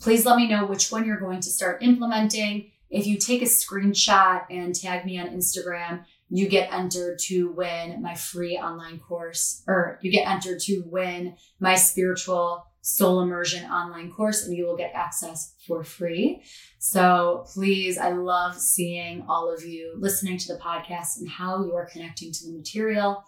Please 0.00 0.24
let 0.24 0.36
me 0.36 0.48
know 0.48 0.64
which 0.64 0.90
one 0.90 1.04
you're 1.06 1.20
going 1.20 1.40
to 1.40 1.50
start 1.50 1.82
implementing. 1.82 2.70
If 2.88 3.06
you 3.06 3.18
take 3.18 3.42
a 3.42 3.46
screenshot 3.46 4.44
and 4.50 4.74
tag 4.74 5.04
me 5.04 5.18
on 5.18 5.28
Instagram, 5.28 6.04
you 6.30 6.48
get 6.48 6.72
entered 6.72 7.18
to 7.20 7.50
win 7.52 8.00
my 8.00 8.14
free 8.14 8.56
online 8.56 8.98
course, 8.98 9.62
or 9.66 9.98
you 10.02 10.10
get 10.10 10.26
entered 10.26 10.60
to 10.60 10.82
win 10.86 11.36
my 11.60 11.74
spiritual 11.74 12.66
soul 12.86 13.20
immersion 13.20 13.68
online 13.68 14.12
course, 14.12 14.46
and 14.46 14.56
you 14.56 14.64
will 14.64 14.76
get 14.76 14.92
access 14.94 15.54
for 15.66 15.82
free. 15.82 16.40
So 16.78 17.44
please, 17.52 17.98
I 17.98 18.12
love 18.12 18.56
seeing 18.56 19.24
all 19.28 19.52
of 19.52 19.64
you 19.64 19.94
listening 19.98 20.38
to 20.38 20.52
the 20.54 20.60
podcast 20.60 21.18
and 21.18 21.28
how 21.28 21.64
you 21.64 21.74
are 21.74 21.90
connecting 21.90 22.30
to 22.30 22.46
the 22.46 22.56
material. 22.56 23.24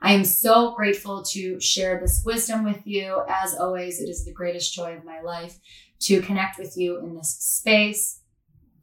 I 0.00 0.12
am 0.12 0.24
so 0.24 0.76
grateful 0.76 1.24
to 1.24 1.58
share 1.58 1.98
this 1.98 2.22
wisdom 2.24 2.62
with 2.62 2.86
you. 2.86 3.24
As 3.28 3.58
always, 3.58 4.00
it 4.00 4.08
is 4.08 4.24
the 4.24 4.32
greatest 4.32 4.72
joy 4.72 4.96
of 4.96 5.04
my 5.04 5.20
life 5.22 5.58
to 6.02 6.22
connect 6.22 6.60
with 6.60 6.76
you 6.76 7.00
in 7.00 7.16
this 7.16 7.36
space. 7.36 8.20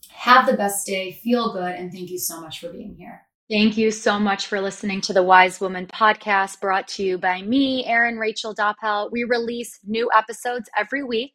Have 0.10 0.46
the 0.46 0.58
best 0.58 0.86
day, 0.86 1.14
feel 1.14 1.54
good, 1.54 1.74
and 1.74 1.90
thank 1.90 2.10
you 2.10 2.20
so 2.20 2.42
much 2.42 2.60
for 2.60 2.70
being 2.70 2.96
here. 2.96 3.27
Thank 3.50 3.78
you 3.78 3.92
so 3.92 4.20
much 4.20 4.48
for 4.48 4.60
listening 4.60 5.00
to 5.02 5.14
the 5.14 5.24
Wise 5.24 5.62
Woman 5.62 5.88
podcast 5.88 6.60
brought 6.60 6.86
to 6.90 7.04
you 7.04 7.18
by 7.18 7.42
me, 7.42 7.86
Erin 7.86 8.18
Rachel 8.18 8.54
Doppelt. 8.54 9.10
We 9.14 9.24
release 9.24 9.80
new 9.88 10.10
episodes 10.14 10.70
every 10.76 11.02
week. 11.02 11.32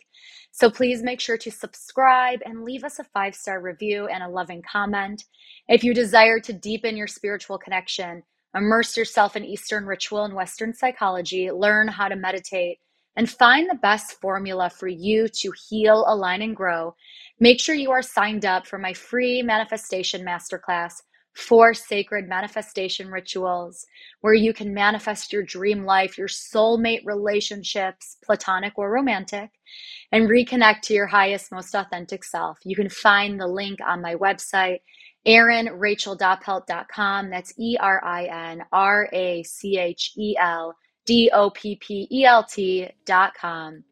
So 0.50 0.68
please 0.70 1.02
make 1.02 1.22
sure 1.22 1.38
to 1.38 1.50
subscribe 1.50 2.40
and 2.44 2.64
leave 2.64 2.84
us 2.84 2.98
a 2.98 3.04
five 3.04 3.34
star 3.34 3.62
review 3.62 4.08
and 4.08 4.22
a 4.22 4.28
loving 4.28 4.60
comment. 4.60 5.24
If 5.68 5.82
you 5.82 5.94
desire 5.94 6.38
to 6.40 6.52
deepen 6.52 6.98
your 6.98 7.06
spiritual 7.06 7.56
connection, 7.56 8.22
immerse 8.54 8.94
yourself 8.94 9.34
in 9.34 9.46
Eastern 9.46 9.86
ritual 9.86 10.26
and 10.26 10.34
Western 10.34 10.74
psychology, 10.74 11.50
learn 11.50 11.88
how 11.88 12.08
to 12.08 12.16
meditate, 12.16 12.76
and 13.16 13.30
find 13.30 13.70
the 13.70 13.78
best 13.80 14.20
formula 14.20 14.68
for 14.68 14.86
you 14.86 15.28
to 15.28 15.52
heal, 15.66 16.04
align, 16.06 16.42
and 16.42 16.56
grow, 16.56 16.94
make 17.40 17.58
sure 17.58 17.74
you 17.74 17.90
are 17.90 18.02
signed 18.02 18.44
up 18.44 18.66
for 18.66 18.78
my 18.78 18.92
free 18.92 19.40
manifestation 19.40 20.22
masterclass 20.22 21.00
four 21.34 21.74
sacred 21.74 22.28
manifestation 22.28 23.10
rituals 23.10 23.86
where 24.20 24.34
you 24.34 24.52
can 24.52 24.74
manifest 24.74 25.32
your 25.32 25.42
dream 25.42 25.84
life, 25.84 26.18
your 26.18 26.28
soulmate 26.28 27.04
relationships, 27.04 28.16
platonic 28.24 28.74
or 28.76 28.90
romantic, 28.90 29.50
and 30.12 30.28
reconnect 30.28 30.82
to 30.82 30.94
your 30.94 31.06
highest, 31.06 31.50
most 31.50 31.74
authentic 31.74 32.24
self. 32.24 32.58
You 32.64 32.76
can 32.76 32.88
find 32.88 33.40
the 33.40 33.46
link 33.46 33.78
on 33.84 34.02
my 34.02 34.14
website, 34.14 34.80
erinracheldoppelt.com. 35.26 37.30
That's 37.30 37.54
E 37.58 37.76
R 37.80 38.04
I 38.04 38.24
N 38.52 38.62
R 38.72 39.08
A 39.12 39.42
C 39.42 39.78
H 39.78 40.12
E 40.16 40.36
L 40.38 40.76
D 41.04 41.30
O 41.32 41.50
P 41.50 41.76
P 41.76 42.08
E 42.10 42.24
L 42.24 42.44
T.com. 42.44 43.84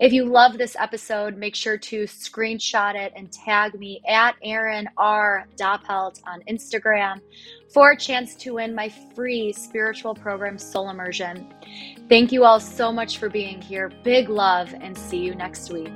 If 0.00 0.12
you 0.12 0.24
love 0.24 0.58
this 0.58 0.76
episode, 0.78 1.36
make 1.36 1.54
sure 1.54 1.78
to 1.78 2.02
screenshot 2.04 2.96
it 2.96 3.12
and 3.14 3.30
tag 3.30 3.78
me 3.78 4.00
at 4.08 4.34
Erin 4.42 4.88
R. 4.96 5.46
Doppelt 5.56 6.20
on 6.26 6.42
Instagram 6.48 7.20
for 7.72 7.92
a 7.92 7.96
chance 7.96 8.34
to 8.36 8.54
win 8.54 8.74
my 8.74 8.88
free 9.14 9.52
spiritual 9.52 10.14
program, 10.14 10.58
Soul 10.58 10.90
Immersion. 10.90 11.54
Thank 12.08 12.32
you 12.32 12.44
all 12.44 12.60
so 12.60 12.92
much 12.92 13.18
for 13.18 13.28
being 13.28 13.62
here. 13.62 13.90
Big 14.02 14.28
love, 14.28 14.74
and 14.80 14.98
see 14.98 15.18
you 15.18 15.34
next 15.34 15.72
week. 15.72 15.92